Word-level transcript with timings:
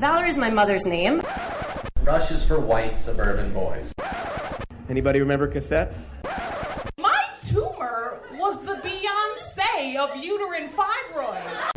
Valerie's 0.00 0.38
my 0.38 0.48
mother's 0.48 0.86
name. 0.86 1.20
Rush 2.04 2.30
is 2.30 2.42
for 2.42 2.58
white 2.58 2.98
suburban 2.98 3.52
boys. 3.52 3.92
Anybody 4.88 5.20
remember 5.20 5.46
cassettes? 5.46 5.94
My 6.96 7.22
tumor 7.42 8.18
was 8.32 8.62
the 8.62 8.76
Beyonce 8.76 9.96
of 9.96 10.16
uterine 10.16 10.70
fibroids. 10.70 11.70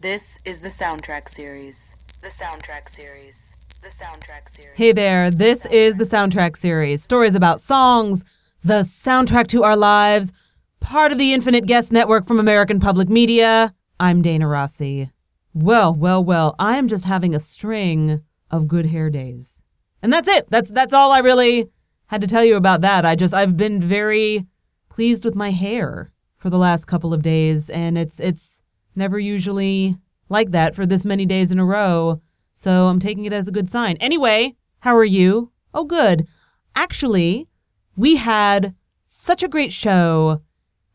This 0.00 0.38
is 0.46 0.60
the 0.60 0.70
soundtrack 0.70 1.28
series. 1.28 1.94
The 2.22 2.28
soundtrack 2.28 2.88
series. 2.88 3.54
The 3.82 3.88
soundtrack 3.88 4.48
series. 4.56 4.74
Hey 4.74 4.92
there, 4.92 5.30
this 5.30 5.66
is 5.66 5.96
the 5.96 6.04
soundtrack 6.04 6.56
series. 6.56 7.02
Stories 7.02 7.34
about 7.34 7.60
songs, 7.60 8.24
the 8.64 8.80
soundtrack 8.80 9.48
to 9.48 9.64
our 9.64 9.76
lives, 9.76 10.32
part 10.80 11.12
of 11.12 11.18
the 11.18 11.34
Infinite 11.34 11.66
Guest 11.66 11.92
Network 11.92 12.26
from 12.26 12.40
American 12.40 12.80
Public 12.80 13.10
Media. 13.10 13.74
I'm 14.00 14.22
Dana 14.22 14.48
Rossi. 14.48 15.10
Well, 15.56 15.94
well, 15.94 16.22
well, 16.22 16.54
I 16.58 16.76
am 16.76 16.86
just 16.86 17.06
having 17.06 17.34
a 17.34 17.40
string 17.40 18.20
of 18.50 18.68
good 18.68 18.84
hair 18.84 19.08
days. 19.08 19.62
And 20.02 20.12
that's 20.12 20.28
it. 20.28 20.50
That's 20.50 20.70
that's 20.70 20.92
all 20.92 21.12
I 21.12 21.20
really 21.20 21.70
had 22.08 22.20
to 22.20 22.26
tell 22.26 22.44
you 22.44 22.56
about 22.56 22.82
that. 22.82 23.06
I 23.06 23.14
just 23.14 23.32
I've 23.32 23.56
been 23.56 23.80
very 23.80 24.46
pleased 24.90 25.24
with 25.24 25.34
my 25.34 25.52
hair 25.52 26.12
for 26.36 26.50
the 26.50 26.58
last 26.58 26.84
couple 26.84 27.14
of 27.14 27.22
days 27.22 27.70
and 27.70 27.96
it's 27.96 28.20
it's 28.20 28.62
never 28.94 29.18
usually 29.18 29.96
like 30.28 30.50
that 30.50 30.74
for 30.74 30.84
this 30.84 31.06
many 31.06 31.24
days 31.24 31.50
in 31.50 31.58
a 31.58 31.64
row. 31.64 32.20
So 32.52 32.88
I'm 32.88 33.00
taking 33.00 33.24
it 33.24 33.32
as 33.32 33.48
a 33.48 33.52
good 33.52 33.70
sign. 33.70 33.96
Anyway, 33.96 34.56
how 34.80 34.94
are 34.94 35.04
you? 35.04 35.52
Oh, 35.72 35.84
good. 35.84 36.26
Actually, 36.74 37.48
we 37.96 38.16
had 38.16 38.74
such 39.04 39.42
a 39.42 39.48
great 39.48 39.72
show 39.72 40.42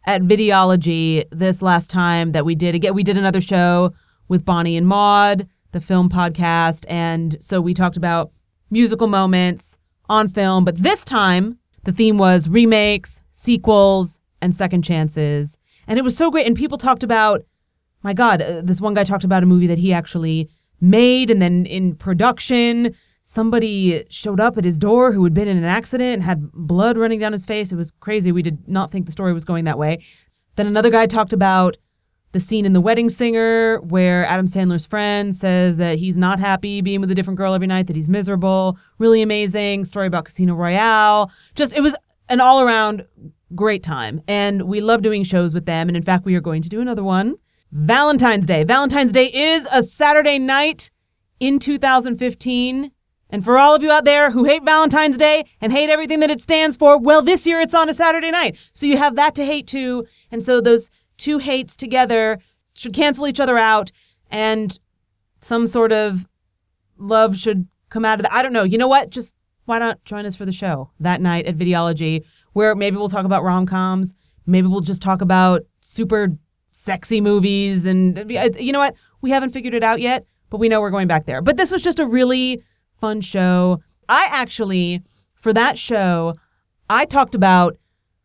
at 0.05 0.21
Videology 0.21 1.23
this 1.31 1.63
last 1.63 1.89
time 1.89 2.33
that 2.33 2.45
we 2.45 2.53
did. 2.53 2.75
Again, 2.75 2.93
we 2.93 3.02
did 3.02 3.17
another 3.17 3.41
show 3.41 3.95
with 4.31 4.45
Bonnie 4.45 4.77
and 4.77 4.88
Maud, 4.88 5.45
the 5.73 5.81
film 5.81 6.09
podcast. 6.09 6.85
And 6.88 7.35
so 7.41 7.59
we 7.59 7.73
talked 7.73 7.98
about 7.98 8.31
musical 8.69 9.08
moments 9.08 9.78
on 10.08 10.30
film. 10.30 10.64
But 10.64 10.78
this 10.78 11.03
time, 11.03 11.59
the 11.83 11.92
theme 11.92 12.17
was 12.17 12.47
remakes, 12.47 13.23
sequels, 13.30 14.22
and 14.42 14.55
second 14.55 14.83
chances. 14.83 15.58
And 15.86 16.00
it 16.00 16.03
was 16.03 16.16
so 16.16 16.31
great. 16.31 16.47
And 16.47 16.55
people 16.55 16.78
talked 16.78 17.03
about, 17.03 17.44
my 18.03 18.14
God, 18.14 18.42
uh, 18.42 18.61
this 18.64 18.80
one 18.80 18.94
guy 18.94 19.03
talked 19.03 19.25
about 19.25 19.44
a 19.44 19.45
movie 19.45 19.67
that 19.67 19.78
he 19.78 19.92
actually 19.92 20.50
made 20.80 21.30
and 21.30 21.42
then 21.42 21.66
in 21.66 21.94
production 21.95 22.95
somebody 23.23 24.03
showed 24.09 24.39
up 24.39 24.58
at 24.58 24.64
his 24.64 24.80
door 24.80 25.11
who 25.11 25.23
had 25.23 25.33
been 25.33 25.48
in 25.48 25.58
an 25.58 25.64
accident 25.64 26.16
and 26.16 26.23
had 26.23 26.52
blood 26.53 26.98
running 26.98 27.20
down 27.20 27.33
his 27.33 27.45
face. 27.45 27.72
It 27.72 27.75
was 27.75 27.92
crazy. 28.00 28.31
We 28.31 28.42
did 28.42 28.67
not 28.67 28.89
think 28.89 29.05
the 29.05 29.11
story 29.11 29.31
was 29.31 29.45
going 29.45 29.66
that 29.66 29.77
way. 29.77 30.03
Then 30.55 30.66
another 30.66 30.89
guy 30.89 31.05
talked 31.05 31.31
about 31.31 31.77
the 32.31 32.39
scene 32.39 32.65
in 32.65 32.73
The 32.73 32.81
Wedding 32.81 33.09
Singer 33.09 33.79
where 33.81 34.25
Adam 34.25 34.47
Sandler's 34.47 34.85
friend 34.85 35.35
says 35.35 35.77
that 35.77 35.97
he's 35.97 36.15
not 36.15 36.39
happy 36.39 36.81
being 36.81 37.01
with 37.01 37.11
a 37.11 37.15
different 37.15 37.37
girl 37.37 37.53
every 37.53 37.67
night, 37.67 37.87
that 37.87 37.95
he's 37.95 38.09
miserable. 38.09 38.77
Really 38.97 39.21
amazing 39.21 39.85
story 39.85 40.07
about 40.07 40.25
Casino 40.25 40.55
Royale. 40.55 41.31
Just, 41.55 41.73
it 41.73 41.81
was 41.81 41.95
an 42.29 42.39
all 42.39 42.61
around 42.61 43.05
great 43.53 43.83
time. 43.83 44.21
And 44.27 44.63
we 44.63 44.81
love 44.81 45.02
doing 45.02 45.23
shows 45.23 45.53
with 45.53 45.65
them. 45.65 45.89
And 45.89 45.97
in 45.97 46.03
fact, 46.03 46.25
we 46.25 46.35
are 46.35 46.41
going 46.41 46.61
to 46.61 46.69
do 46.69 46.81
another 46.81 47.03
one. 47.03 47.35
Valentine's 47.71 48.45
Day. 48.45 48.63
Valentine's 48.63 49.11
Day 49.11 49.25
is 49.25 49.67
a 49.71 49.83
Saturday 49.83 50.39
night 50.39 50.91
in 51.39 51.59
2015. 51.59 52.91
And 53.29 53.45
for 53.45 53.57
all 53.57 53.75
of 53.75 53.81
you 53.81 53.89
out 53.91 54.03
there 54.03 54.31
who 54.31 54.43
hate 54.43 54.63
Valentine's 54.63 55.17
Day 55.17 55.45
and 55.61 55.71
hate 55.71 55.89
everything 55.89 56.19
that 56.19 56.29
it 56.29 56.41
stands 56.41 56.75
for, 56.75 56.97
well, 56.97 57.21
this 57.21 57.47
year 57.47 57.61
it's 57.61 57.73
on 57.73 57.89
a 57.89 57.93
Saturday 57.93 58.29
night. 58.29 58.57
So 58.73 58.85
you 58.85 58.97
have 58.97 59.15
that 59.15 59.35
to 59.35 59.45
hate 59.45 59.67
too. 59.67 60.05
And 60.31 60.43
so 60.43 60.59
those 60.59 60.91
two 61.22 61.38
hates 61.38 61.75
together 61.77 62.39
should 62.73 62.94
cancel 62.94 63.27
each 63.27 63.39
other 63.39 63.58
out 63.58 63.91
and 64.31 64.80
some 65.39 65.67
sort 65.67 65.91
of 65.91 66.27
love 66.97 67.38
should 67.38 67.67
come 67.89 68.03
out 68.03 68.19
of 68.19 68.23
that. 68.23 68.33
I 68.33 68.41
don't 68.41 68.53
know. 68.53 68.64
You 68.64 68.80
know 68.80 68.88
what? 68.88 69.11
Just 69.11 69.36
why 69.66 69.77
not 69.77 70.03
join 70.03 70.25
us 70.25 70.36
for 70.36 70.45
the 70.45 70.52
show 70.52 70.89
that 70.99 71.22
night 71.22 71.45
at 71.45 71.58
Videology 71.58 72.26
where 72.54 72.73
maybe 72.73 72.98
we'll 72.98 73.08
talk 73.08 73.26
about 73.26 73.43
rom 73.43 73.67
coms. 73.67 74.15
Maybe 74.48 74.67
we'll 74.67 74.82
just 74.82 75.02
talk 75.02 75.21
about 75.21 75.61
super 75.80 76.30
sexy 76.71 77.21
movies. 77.21 77.86
And 77.86 78.17
you 78.58 78.71
know 78.71 78.80
what? 78.80 78.95
We 79.21 79.30
haven't 79.30 79.52
figured 79.52 79.76
it 79.76 79.83
out 79.83 80.02
yet, 80.02 80.26
but 80.49 80.58
we 80.58 80.70
know 80.70 80.82
we're 80.82 80.89
going 80.89 81.08
back 81.08 81.27
there. 81.27 81.43
But 81.43 81.55
this 81.55 81.71
was 81.71 81.83
just 81.83 81.99
a 81.99 82.05
really 82.08 82.64
fun 82.99 83.21
show. 83.21 83.80
I 84.09 84.27
actually, 84.32 85.03
for 85.36 85.53
that 85.53 85.77
show, 85.77 86.36
I 86.89 87.05
talked 87.05 87.36
about 87.36 87.77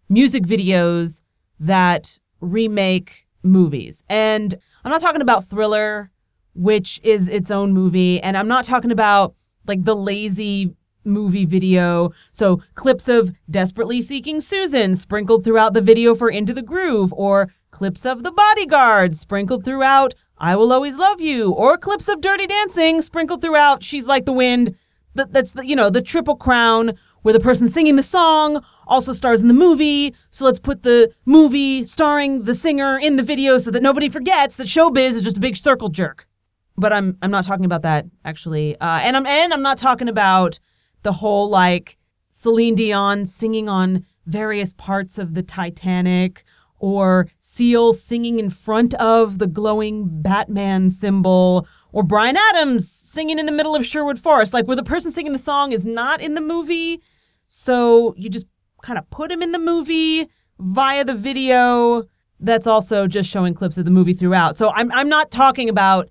music 0.09 0.45
videos 0.45 1.21
that 1.61 2.19
remake 2.41 3.27
movies. 3.43 4.03
And 4.09 4.59
I'm 4.85 4.93
not 4.93 5.01
talking 5.01 5.23
about 5.23 5.47
Thriller, 5.47 6.11
which 6.55 7.01
is 7.03 7.29
its 7.29 7.51
own 7.51 7.73
movie, 7.73 8.21
and 8.21 8.37
I'm 8.37 8.49
not 8.49 8.65
talking 8.65 8.91
about 8.91 9.35
like 9.67 9.85
the 9.85 9.97
lazy 9.97 10.75
movie 11.05 11.45
video. 11.45 12.11
So 12.33 12.63
clips 12.75 13.09
of 13.09 13.33
Desperately 13.51 14.03
Seeking 14.03 14.41
Susan 14.41 14.95
sprinkled 14.95 15.45
throughout 15.45 15.75
the 15.75 15.81
video 15.81 16.15
for 16.15 16.29
Into 16.29 16.53
the 16.53 16.63
Groove, 16.63 17.13
or 17.13 17.53
clips 17.71 18.07
of 18.07 18.23
The 18.23 18.33
Bodyguard 18.33 19.17
sprinkled 19.17 19.65
throughout 19.65 20.15
I 20.39 20.57
Will 20.57 20.73
Always 20.73 20.97
Love 20.97 21.21
You, 21.21 21.53
or 21.53 21.79
clips 21.79 22.09
of 22.09 22.21
Dirty 22.21 22.47
Dancing 22.47 23.01
sprinkled 23.01 23.41
throughout 23.41 23.83
She's 23.83 24.07
Like 24.07 24.25
the 24.25 24.33
Wind. 24.33 24.75
That's 25.15 25.53
the, 25.53 25.67
you 25.67 25.77
know, 25.77 25.89
the 25.89 26.03
triple 26.03 26.37
crown 26.37 26.93
where 27.27 27.33
the 27.33 27.41
person 27.41 27.69
singing 27.69 27.97
the 27.97 28.05
song 28.05 28.65
also 28.87 29.13
stars 29.13 29.43
in 29.43 29.49
the 29.49 29.53
movie. 29.53 30.15
So 30.31 30.45
let's 30.45 30.61
put 30.61 30.85
the 30.85 31.13
movie 31.25 31.83
starring 31.83 32.45
the 32.45 32.55
singer 32.55 33.01
in 33.01 33.17
the 33.17 33.23
video 33.25 33.59
so 33.59 33.73
that 33.73 33.83
nobody 33.83 34.09
forgets 34.09 34.55
that 34.55 34.69
showbiz 34.69 35.17
is 35.17 35.23
just 35.23 35.39
a 35.39 35.41
big 35.41 35.57
circle 35.57 35.89
jerk. 35.89 36.29
But 36.77 36.93
I'm 36.93 37.19
I'm 37.23 37.33
not 37.33 37.43
talking 37.43 37.65
about 37.65 37.83
that 37.83 38.07
actually, 38.25 38.79
uh, 38.79 39.01
and 39.03 39.17
I'm 39.17 39.27
and 39.27 39.53
I'm 39.53 39.61
not 39.61 39.77
talking 39.77 40.09
about 40.09 40.61
the 41.03 41.15
whole 41.15 41.51
like 41.51 41.99
Celine 42.31 42.77
Dion 42.77 43.27
singing 43.27 43.69
on 43.69 44.07
various 44.27 44.73
parts 44.73 45.19
of 45.19 45.35
the 45.35 45.43
Titanic 45.43 46.45
or 46.79 47.27
Seal 47.39 47.93
singing 47.93 48.39
in 48.39 48.51
front 48.51 48.95
of 48.95 49.41
the 49.41 49.49
glowing 49.49 50.23
Batman 50.23 50.91
symbol, 50.91 51.67
or 51.91 52.05
Bryan 52.05 52.37
Adams 52.51 52.89
singing 52.89 53.41
in 53.41 53.47
the 53.47 53.53
middle 53.53 53.75
of 53.75 53.85
Sherwood 53.85 54.21
Forest, 54.21 54.55
like 54.55 54.69
where 54.69 54.77
the 54.77 54.85
person 54.85 55.11
singing 55.11 55.33
the 55.33 55.39
song 55.41 55.73
is 55.73 55.85
not 55.85 56.21
in 56.21 56.35
the 56.35 56.41
movie. 56.41 57.03
So 57.47 58.15
you 58.17 58.29
just 58.29 58.47
kind 58.83 58.99
of 58.99 59.09
put 59.11 59.31
him 59.31 59.43
in 59.43 59.53
the 59.53 59.59
movie 59.59 60.29
via 60.59 61.05
the 61.05 61.15
video 61.15 62.05
that's 62.41 62.67
also 62.67 63.07
just 63.07 63.31
showing 63.31 63.55
clips 63.55 63.79
of 63.79 63.85
the 63.85 63.91
movie 63.91 64.15
throughout. 64.15 64.57
So 64.57 64.71
I'm, 64.71 64.93
I'm 64.93 65.09
not 65.09 65.31
talking 65.31 65.69
about 65.69 66.09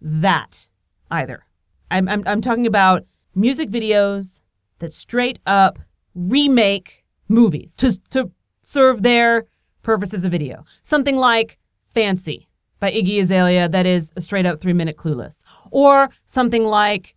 that 0.00 0.68
either. 1.10 1.44
I'm, 1.90 2.08
I'm, 2.08 2.22
I'm 2.26 2.40
talking 2.40 2.66
about 2.66 3.04
music 3.34 3.70
videos 3.70 4.40
that 4.78 4.92
straight 4.92 5.38
up 5.46 5.78
remake 6.14 7.04
movies 7.28 7.74
to, 7.76 7.98
to 8.10 8.30
serve 8.62 9.02
their 9.02 9.46
purposes 9.82 10.24
of 10.24 10.30
video. 10.30 10.64
Something 10.82 11.16
like 11.16 11.58
Fancy 11.94 12.48
by 12.80 12.92
Iggy 12.92 13.20
Azalea, 13.22 13.68
that 13.68 13.86
is 13.86 14.12
a 14.16 14.20
straight 14.20 14.46
up 14.46 14.60
three 14.60 14.72
minute 14.72 14.96
clueless. 14.96 15.42
Or 15.70 16.10
something 16.24 16.64
like 16.64 17.14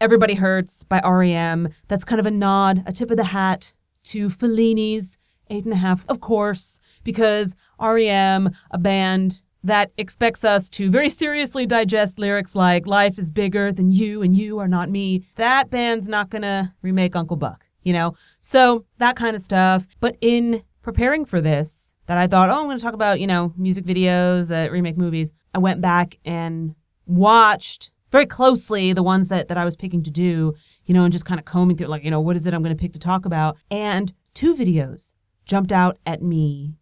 Everybody 0.00 0.34
Hurts 0.34 0.82
by 0.82 1.00
REM, 1.00 1.68
that's 1.88 2.04
kind 2.04 2.18
of 2.18 2.24
a 2.24 2.30
nod, 2.30 2.82
a 2.86 2.92
tip 2.92 3.10
of 3.10 3.18
the 3.18 3.24
hat 3.24 3.74
to 4.04 4.30
Fellini's 4.30 5.18
Eight 5.50 5.64
and 5.64 5.74
a 5.74 5.76
Half, 5.76 6.06
of 6.08 6.20
course, 6.20 6.80
because 7.04 7.54
REM, 7.78 8.50
a 8.70 8.78
band 8.78 9.42
that 9.62 9.92
expects 9.98 10.42
us 10.42 10.70
to 10.70 10.90
very 10.90 11.10
seriously 11.10 11.66
digest 11.66 12.18
lyrics 12.18 12.54
like 12.54 12.86
life 12.86 13.18
is 13.18 13.30
bigger 13.30 13.72
than 13.72 13.90
you 13.90 14.22
and 14.22 14.34
you 14.34 14.58
are 14.58 14.68
not 14.68 14.88
me. 14.88 15.26
That 15.36 15.68
band's 15.68 16.08
not 16.08 16.30
gonna 16.30 16.74
remake 16.80 17.14
Uncle 17.14 17.36
Buck, 17.36 17.66
you 17.82 17.92
know? 17.92 18.14
So 18.40 18.86
that 18.96 19.16
kind 19.16 19.36
of 19.36 19.42
stuff. 19.42 19.86
But 20.00 20.16
in 20.22 20.62
preparing 20.80 21.26
for 21.26 21.42
this, 21.42 21.92
that 22.06 22.16
I 22.16 22.26
thought, 22.26 22.48
oh, 22.48 22.60
I'm 22.60 22.66
going 22.66 22.76
to 22.76 22.82
talk 22.82 22.94
about, 22.94 23.20
you 23.20 23.26
know, 23.26 23.52
music 23.56 23.84
videos 23.84 24.48
that 24.48 24.72
remake 24.72 24.96
movies. 24.96 25.30
I 25.54 25.58
went 25.58 25.80
back 25.80 26.18
and 26.24 26.74
watched 27.06 27.92
very 28.10 28.26
closely 28.26 28.92
the 28.92 29.02
ones 29.02 29.28
that, 29.28 29.48
that 29.48 29.56
I 29.56 29.64
was 29.64 29.76
picking 29.76 30.02
to 30.02 30.10
do, 30.10 30.54
you 30.84 30.94
know, 30.94 31.04
and 31.04 31.12
just 31.12 31.24
kind 31.24 31.38
of 31.38 31.46
combing 31.46 31.76
through, 31.76 31.88
like, 31.88 32.04
you 32.04 32.10
know, 32.10 32.20
what 32.20 32.36
is 32.36 32.46
it 32.46 32.54
I'm 32.54 32.62
going 32.62 32.76
to 32.76 32.80
pick 32.80 32.92
to 32.92 32.98
talk 32.98 33.24
about? 33.24 33.56
And 33.70 34.12
two 34.34 34.54
videos 34.54 35.14
jumped 35.44 35.72
out 35.72 35.98
at 36.06 36.22
me 36.22 36.74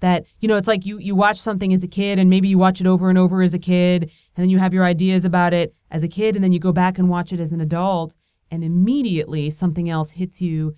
that, 0.00 0.24
you 0.40 0.48
know, 0.48 0.56
it's 0.56 0.68
like 0.68 0.84
you, 0.84 0.98
you 0.98 1.14
watch 1.14 1.38
something 1.38 1.72
as 1.72 1.82
a 1.82 1.88
kid 1.88 2.18
and 2.18 2.28
maybe 2.28 2.48
you 2.48 2.58
watch 2.58 2.80
it 2.80 2.86
over 2.86 3.08
and 3.08 3.18
over 3.18 3.42
as 3.42 3.54
a 3.54 3.58
kid 3.58 4.02
and 4.02 4.42
then 4.42 4.50
you 4.50 4.58
have 4.58 4.74
your 4.74 4.84
ideas 4.84 5.24
about 5.24 5.54
it 5.54 5.74
as 5.90 6.02
a 6.02 6.08
kid 6.08 6.34
and 6.34 6.44
then 6.44 6.52
you 6.52 6.58
go 6.58 6.72
back 6.72 6.98
and 6.98 7.08
watch 7.08 7.32
it 7.32 7.40
as 7.40 7.52
an 7.52 7.60
adult 7.60 8.16
and 8.50 8.62
immediately 8.62 9.50
something 9.50 9.88
else 9.88 10.12
hits 10.12 10.40
you 10.40 10.74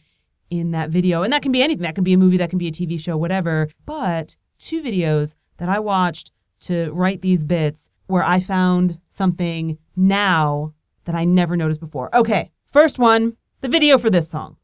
in 0.50 0.70
that 0.70 0.90
video. 0.90 1.22
And 1.22 1.32
that 1.32 1.42
can 1.42 1.52
be 1.52 1.62
anything. 1.62 1.82
That 1.82 1.94
can 1.94 2.04
be 2.04 2.12
a 2.12 2.18
movie, 2.18 2.38
that 2.38 2.50
can 2.50 2.58
be 2.58 2.68
a 2.68 2.72
TV 2.72 2.98
show, 2.98 3.16
whatever. 3.16 3.68
But 3.84 4.36
two 4.58 4.82
videos 4.82 5.34
that 5.58 5.68
I 5.68 5.78
watched 5.78 6.32
to 6.60 6.90
write 6.92 7.22
these 7.22 7.44
bits 7.44 7.90
where 8.06 8.24
I 8.24 8.40
found 8.40 9.00
something 9.08 9.78
now 9.98 10.74
that 11.04 11.14
I 11.14 11.24
never 11.24 11.56
noticed 11.56 11.80
before. 11.80 12.14
Okay, 12.14 12.52
first 12.72 12.98
one, 12.98 13.36
the 13.60 13.68
video 13.68 13.98
for 13.98 14.08
this 14.08 14.30
song. 14.30 14.56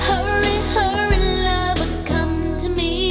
Hurry, 0.00 0.56
hurry, 0.74 1.42
lover, 1.42 2.06
come 2.06 2.56
to 2.58 2.68
me. 2.68 3.10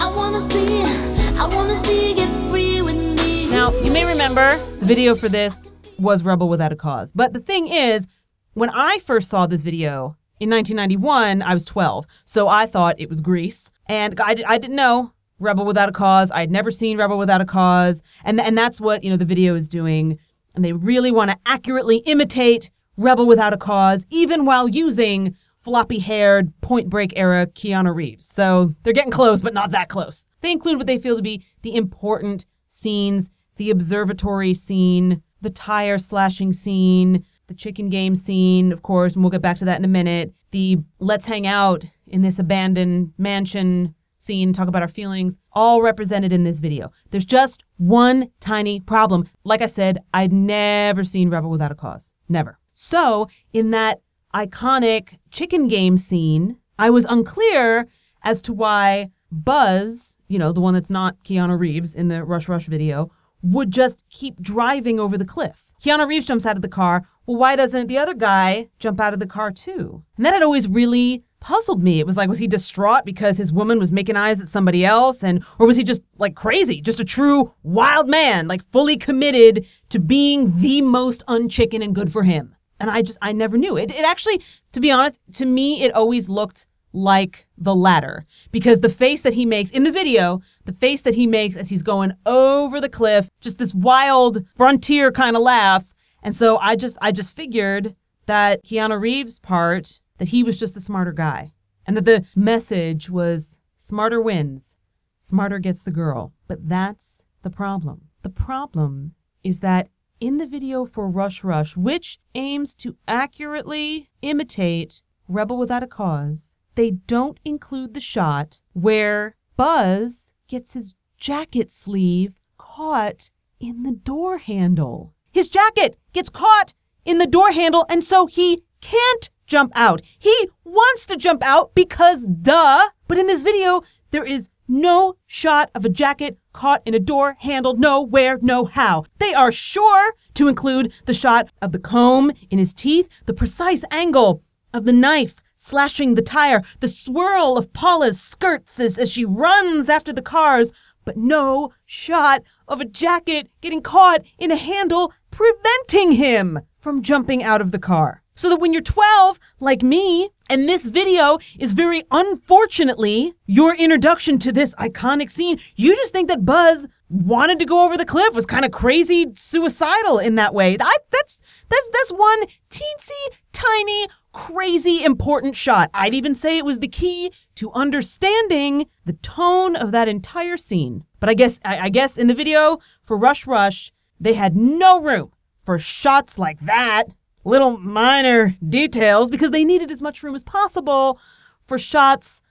I 0.00 0.12
wanna 0.16 0.40
see 0.50 0.82
I 0.82 1.48
wanna 1.52 1.82
see 1.84 2.10
you 2.10 2.16
get 2.16 2.50
free 2.50 2.80
with 2.82 3.20
me. 3.20 3.50
Now, 3.50 3.70
you 3.80 3.90
may 3.90 4.04
remember 4.04 4.56
the 4.78 4.86
video 4.86 5.14
for 5.14 5.28
this 5.28 5.76
was 5.98 6.24
Rebel 6.24 6.48
Without 6.48 6.72
a 6.72 6.76
Cause. 6.76 7.10
But 7.12 7.32
the 7.32 7.40
thing 7.40 7.66
is, 7.66 8.06
when 8.54 8.70
I 8.70 8.98
first 9.00 9.28
saw 9.28 9.46
this 9.46 9.62
video 9.62 10.16
in 10.38 10.50
1991, 10.50 11.42
I 11.42 11.54
was 11.54 11.64
12. 11.64 12.06
So 12.24 12.46
I 12.46 12.66
thought 12.66 13.00
it 13.00 13.08
was 13.08 13.20
Grease. 13.20 13.72
And 13.86 14.20
I, 14.20 14.36
I 14.46 14.58
didn't 14.58 14.76
know 14.76 15.12
Rebel 15.38 15.64
Without 15.64 15.88
a 15.88 15.92
Cause. 15.92 16.30
I'd 16.30 16.50
never 16.50 16.70
seen 16.70 16.96
Rebel 16.96 17.18
Without 17.18 17.40
a 17.40 17.44
Cause. 17.44 18.02
And, 18.24 18.40
and 18.40 18.56
that's 18.56 18.80
what, 18.80 19.04
you 19.04 19.10
know, 19.10 19.16
the 19.16 19.24
video 19.24 19.54
is 19.54 19.68
doing. 19.68 20.18
And 20.54 20.64
they 20.64 20.72
really 20.72 21.10
want 21.10 21.30
to 21.30 21.38
accurately 21.46 21.98
imitate 21.98 22.70
Rebel 22.96 23.26
Without 23.26 23.52
a 23.52 23.58
Cause, 23.58 24.06
even 24.10 24.44
while 24.44 24.68
using 24.68 25.36
floppy 25.60 25.98
haired, 25.98 26.52
point 26.60 26.88
break 26.88 27.12
era 27.16 27.46
Keanu 27.46 27.94
Reeves. 27.94 28.26
So 28.26 28.74
they're 28.82 28.92
getting 28.92 29.10
close, 29.10 29.40
but 29.40 29.54
not 29.54 29.70
that 29.70 29.88
close. 29.88 30.26
They 30.40 30.52
include 30.52 30.78
what 30.78 30.86
they 30.86 30.98
feel 30.98 31.16
to 31.16 31.22
be 31.22 31.44
the 31.62 31.76
important 31.76 32.46
scenes 32.66 33.30
the 33.58 33.70
observatory 33.70 34.54
scene, 34.54 35.22
the 35.42 35.50
tire 35.50 35.98
slashing 35.98 36.52
scene, 36.52 37.24
the 37.48 37.54
chicken 37.54 37.90
game 37.90 38.16
scene, 38.16 38.72
of 38.72 38.82
course, 38.82 39.14
and 39.14 39.22
we'll 39.22 39.30
get 39.30 39.42
back 39.42 39.58
to 39.58 39.64
that 39.66 39.78
in 39.78 39.84
a 39.84 39.88
minute. 39.88 40.32
The 40.52 40.78
let's 40.98 41.26
hang 41.26 41.46
out 41.46 41.84
in 42.06 42.22
this 42.22 42.38
abandoned 42.38 43.12
mansion 43.18 43.94
scene, 44.28 44.52
talk 44.52 44.68
about 44.68 44.82
our 44.82 44.88
feelings, 44.88 45.38
all 45.52 45.80
represented 45.80 46.32
in 46.32 46.44
this 46.44 46.58
video. 46.58 46.92
There's 47.10 47.24
just 47.24 47.64
one 47.78 48.28
tiny 48.40 48.78
problem. 48.78 49.28
Like 49.42 49.62
I 49.62 49.66
said, 49.66 49.98
I'd 50.12 50.32
never 50.32 51.02
seen 51.02 51.30
Rebel 51.30 51.50
Without 51.50 51.72
a 51.72 51.74
Cause. 51.74 52.12
Never. 52.28 52.58
So, 52.74 53.28
in 53.52 53.70
that 53.70 54.02
iconic 54.34 55.18
chicken 55.30 55.66
game 55.66 55.96
scene, 55.96 56.58
I 56.78 56.90
was 56.90 57.06
unclear 57.06 57.88
as 58.22 58.40
to 58.42 58.52
why 58.52 59.10
Buzz, 59.32 60.18
you 60.28 60.38
know, 60.38 60.52
the 60.52 60.60
one 60.60 60.74
that's 60.74 60.90
not 60.90 61.24
Keanu 61.24 61.58
Reeves 61.58 61.94
in 61.94 62.08
the 62.08 62.22
Rush 62.22 62.48
Rush 62.48 62.66
video, 62.66 63.10
would 63.42 63.70
just 63.70 64.04
keep 64.10 64.40
driving 64.40 65.00
over 65.00 65.16
the 65.16 65.24
cliff. 65.24 65.72
Keanu 65.82 66.06
Reeves 66.06 66.26
jumps 66.26 66.44
out 66.44 66.56
of 66.56 66.62
the 66.62 66.68
car. 66.68 67.08
Well, 67.26 67.38
why 67.38 67.56
doesn't 67.56 67.86
the 67.86 67.98
other 67.98 68.14
guy 68.14 68.68
jump 68.78 69.00
out 69.00 69.14
of 69.14 69.20
the 69.20 69.26
car 69.26 69.50
too? 69.52 70.04
And 70.16 70.26
that 70.26 70.34
had 70.34 70.42
always 70.42 70.68
really 70.68 71.24
puzzled 71.40 71.82
me. 71.82 72.00
It 72.00 72.06
was 72.06 72.16
like, 72.16 72.28
was 72.28 72.38
he 72.38 72.46
distraught 72.46 73.04
because 73.04 73.36
his 73.36 73.52
woman 73.52 73.78
was 73.78 73.92
making 73.92 74.16
eyes 74.16 74.40
at 74.40 74.48
somebody 74.48 74.84
else? 74.84 75.22
And, 75.22 75.44
or 75.58 75.66
was 75.66 75.76
he 75.76 75.84
just 75.84 76.00
like 76.18 76.34
crazy, 76.34 76.80
just 76.80 77.00
a 77.00 77.04
true 77.04 77.54
wild 77.62 78.08
man, 78.08 78.48
like 78.48 78.62
fully 78.72 78.96
committed 78.96 79.66
to 79.90 79.98
being 79.98 80.58
the 80.58 80.82
most 80.82 81.24
unchicken 81.26 81.82
and 81.82 81.94
good 81.94 82.12
for 82.12 82.22
him? 82.24 82.54
And 82.80 82.90
I 82.90 83.02
just, 83.02 83.18
I 83.20 83.32
never 83.32 83.56
knew. 83.56 83.76
It, 83.76 83.90
it 83.90 84.04
actually, 84.04 84.42
to 84.72 84.80
be 84.80 84.90
honest, 84.90 85.20
to 85.34 85.46
me, 85.46 85.82
it 85.82 85.94
always 85.94 86.28
looked 86.28 86.66
like 86.92 87.46
the 87.56 87.74
latter 87.74 88.24
because 88.50 88.80
the 88.80 88.88
face 88.88 89.22
that 89.22 89.34
he 89.34 89.44
makes 89.44 89.70
in 89.70 89.84
the 89.84 89.90
video, 89.90 90.40
the 90.64 90.72
face 90.72 91.02
that 91.02 91.14
he 91.14 91.26
makes 91.26 91.56
as 91.56 91.68
he's 91.68 91.82
going 91.82 92.12
over 92.24 92.80
the 92.80 92.88
cliff, 92.88 93.28
just 93.40 93.58
this 93.58 93.74
wild 93.74 94.44
frontier 94.56 95.12
kind 95.12 95.36
of 95.36 95.42
laugh. 95.42 95.94
And 96.22 96.34
so 96.34 96.58
I 96.58 96.76
just 96.76 96.98
I 97.00 97.12
just 97.12 97.34
figured 97.34 97.94
that 98.26 98.64
Keanu 98.64 99.00
Reeves 99.00 99.38
part 99.38 100.00
that 100.18 100.28
he 100.28 100.42
was 100.42 100.58
just 100.58 100.74
the 100.74 100.80
smarter 100.80 101.12
guy 101.12 101.52
and 101.86 101.96
that 101.96 102.04
the 102.04 102.24
message 102.36 103.08
was 103.08 103.60
smarter 103.76 104.20
wins, 104.20 104.76
smarter 105.18 105.58
gets 105.58 105.82
the 105.82 105.90
girl. 105.90 106.34
But 106.46 106.68
that's 106.68 107.24
the 107.42 107.50
problem. 107.50 108.08
The 108.22 108.30
problem 108.30 109.14
is 109.42 109.60
that 109.60 109.88
in 110.20 110.38
the 110.38 110.46
video 110.46 110.84
for 110.84 111.08
Rush 111.08 111.44
Rush, 111.44 111.76
which 111.76 112.18
aims 112.34 112.74
to 112.76 112.96
accurately 113.06 114.10
imitate 114.20 115.02
Rebel 115.28 115.56
Without 115.56 115.82
a 115.82 115.86
Cause, 115.86 116.56
they 116.74 116.90
don't 116.90 117.38
include 117.44 117.94
the 117.94 118.00
shot 118.00 118.60
where 118.72 119.36
Buzz 119.56 120.32
gets 120.48 120.74
his 120.74 120.94
jacket 121.16 121.72
sleeve 121.72 122.40
caught 122.56 123.30
in 123.60 123.82
the 123.82 123.92
door 123.92 124.38
handle. 124.38 125.14
His 125.32 125.48
jacket 125.48 125.96
gets 126.12 126.28
caught 126.28 126.74
in 127.04 127.18
the 127.18 127.26
door 127.26 127.52
handle, 127.52 127.86
and 127.88 128.02
so 128.04 128.26
he 128.26 128.62
can't 128.80 129.30
jump 129.46 129.72
out. 129.74 130.02
He 130.18 130.48
wants 130.64 131.06
to 131.06 131.16
jump 131.16 131.42
out 131.42 131.74
because 131.74 132.24
duh. 132.24 132.88
But 133.06 133.18
in 133.18 133.26
this 133.26 133.42
video, 133.42 133.82
there 134.10 134.24
is 134.24 134.50
no 134.68 135.16
shot 135.26 135.70
of 135.74 135.84
a 135.84 135.88
jacket 135.88 136.38
caught 136.52 136.82
in 136.84 136.94
a 136.94 136.98
door 136.98 137.36
handle, 137.40 137.74
no 137.76 138.02
where, 138.02 138.38
no 138.42 138.66
how. 138.66 139.04
They 139.18 139.34
are 139.34 139.52
sure 139.52 140.14
to 140.34 140.48
include 140.48 140.92
the 141.06 141.14
shot 141.14 141.48
of 141.62 141.72
the 141.72 141.78
comb 141.78 142.32
in 142.50 142.58
his 142.58 142.74
teeth, 142.74 143.08
the 143.26 143.34
precise 143.34 143.84
angle 143.90 144.42
of 144.72 144.84
the 144.84 144.92
knife 144.92 145.36
slashing 145.54 146.14
the 146.14 146.22
tire, 146.22 146.62
the 146.80 146.88
swirl 146.88 147.58
of 147.58 147.72
Paula's 147.72 148.20
skirts 148.20 148.78
as, 148.78 148.96
as 148.96 149.10
she 149.10 149.24
runs 149.24 149.88
after 149.88 150.12
the 150.12 150.22
cars, 150.22 150.70
but 151.04 151.16
no 151.16 151.72
shot 151.84 152.42
of 152.68 152.80
a 152.80 152.84
jacket 152.84 153.50
getting 153.60 153.82
caught 153.82 154.22
in 154.38 154.52
a 154.52 154.56
handle 154.56 155.12
preventing 155.30 156.12
him 156.12 156.60
from 156.78 157.02
jumping 157.02 157.42
out 157.42 157.60
of 157.60 157.72
the 157.72 157.78
car. 157.78 158.22
So 158.38 158.48
that 158.50 158.60
when 158.60 158.72
you're 158.72 158.82
12, 158.82 159.40
like 159.58 159.82
me, 159.82 160.30
and 160.48 160.68
this 160.68 160.86
video 160.86 161.40
is 161.58 161.72
very 161.72 162.04
unfortunately 162.12 163.34
your 163.46 163.74
introduction 163.74 164.38
to 164.38 164.52
this 164.52 164.76
iconic 164.76 165.28
scene, 165.28 165.58
you 165.74 165.96
just 165.96 166.12
think 166.12 166.28
that 166.28 166.44
Buzz 166.44 166.86
wanted 167.08 167.58
to 167.58 167.64
go 167.64 167.84
over 167.84 167.96
the 167.96 168.04
cliff, 168.04 168.32
was 168.36 168.46
kind 168.46 168.64
of 168.64 168.70
crazy, 168.70 169.26
suicidal 169.34 170.20
in 170.20 170.36
that 170.36 170.54
way. 170.54 170.76
I, 170.78 170.96
that's 171.10 171.40
that's 171.68 171.90
that's 171.92 172.12
one 172.12 172.44
teensy 172.70 173.36
tiny 173.52 174.06
crazy 174.30 175.02
important 175.02 175.56
shot. 175.56 175.90
I'd 175.92 176.14
even 176.14 176.32
say 176.32 176.58
it 176.58 176.64
was 176.64 176.78
the 176.78 176.86
key 176.86 177.32
to 177.56 177.72
understanding 177.72 178.86
the 179.04 179.14
tone 179.14 179.74
of 179.74 179.90
that 179.90 180.06
entire 180.06 180.56
scene. 180.56 181.02
But 181.18 181.28
I 181.28 181.34
guess 181.34 181.58
I, 181.64 181.78
I 181.78 181.88
guess 181.88 182.16
in 182.16 182.28
the 182.28 182.34
video 182.34 182.78
for 183.04 183.18
Rush 183.18 183.48
Rush, 183.48 183.90
they 184.20 184.34
had 184.34 184.54
no 184.54 185.00
room 185.02 185.32
for 185.64 185.76
shots 185.80 186.38
like 186.38 186.60
that. 186.60 187.08
Little 187.48 187.78
minor 187.78 188.54
details 188.68 189.30
because 189.30 189.52
they 189.52 189.64
needed 189.64 189.90
as 189.90 190.02
much 190.02 190.22
room 190.22 190.34
as 190.34 190.44
possible 190.44 191.18
for 191.66 191.78
shots 191.78 192.42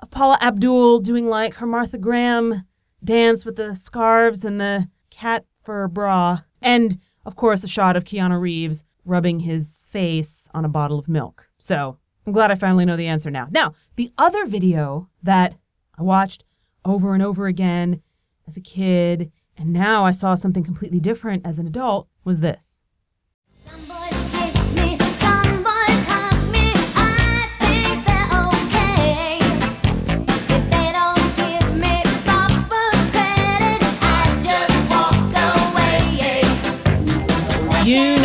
of 0.00 0.10
Paula 0.10 0.38
Abdul 0.40 1.00
doing 1.00 1.28
like 1.28 1.56
her 1.56 1.66
Martha 1.66 1.98
Graham 1.98 2.64
dance 3.04 3.44
with 3.44 3.56
the 3.56 3.74
scarves 3.74 4.46
and 4.46 4.58
the 4.58 4.88
cat 5.10 5.44
fur 5.62 5.88
bra. 5.88 6.38
And 6.62 6.98
of 7.26 7.36
course, 7.36 7.64
a 7.64 7.68
shot 7.68 7.96
of 7.96 8.04
Keanu 8.04 8.40
Reeves 8.40 8.82
rubbing 9.04 9.40
his 9.40 9.86
face 9.90 10.48
on 10.54 10.64
a 10.64 10.70
bottle 10.70 10.98
of 10.98 11.06
milk. 11.06 11.50
So 11.58 11.98
I'm 12.26 12.32
glad 12.32 12.50
I 12.50 12.54
finally 12.54 12.86
know 12.86 12.96
the 12.96 13.08
answer 13.08 13.30
now. 13.30 13.48
Now, 13.50 13.74
the 13.96 14.10
other 14.16 14.46
video 14.46 15.10
that 15.22 15.54
I 15.98 16.02
watched 16.02 16.44
over 16.82 17.12
and 17.12 17.22
over 17.22 17.46
again 17.46 18.00
as 18.48 18.56
a 18.56 18.62
kid, 18.62 19.30
and 19.58 19.74
now 19.74 20.06
I 20.06 20.12
saw 20.12 20.34
something 20.34 20.64
completely 20.64 20.98
different 20.98 21.44
as 21.44 21.58
an 21.58 21.66
adult, 21.66 22.08
was 22.24 22.40
this. 22.40 22.82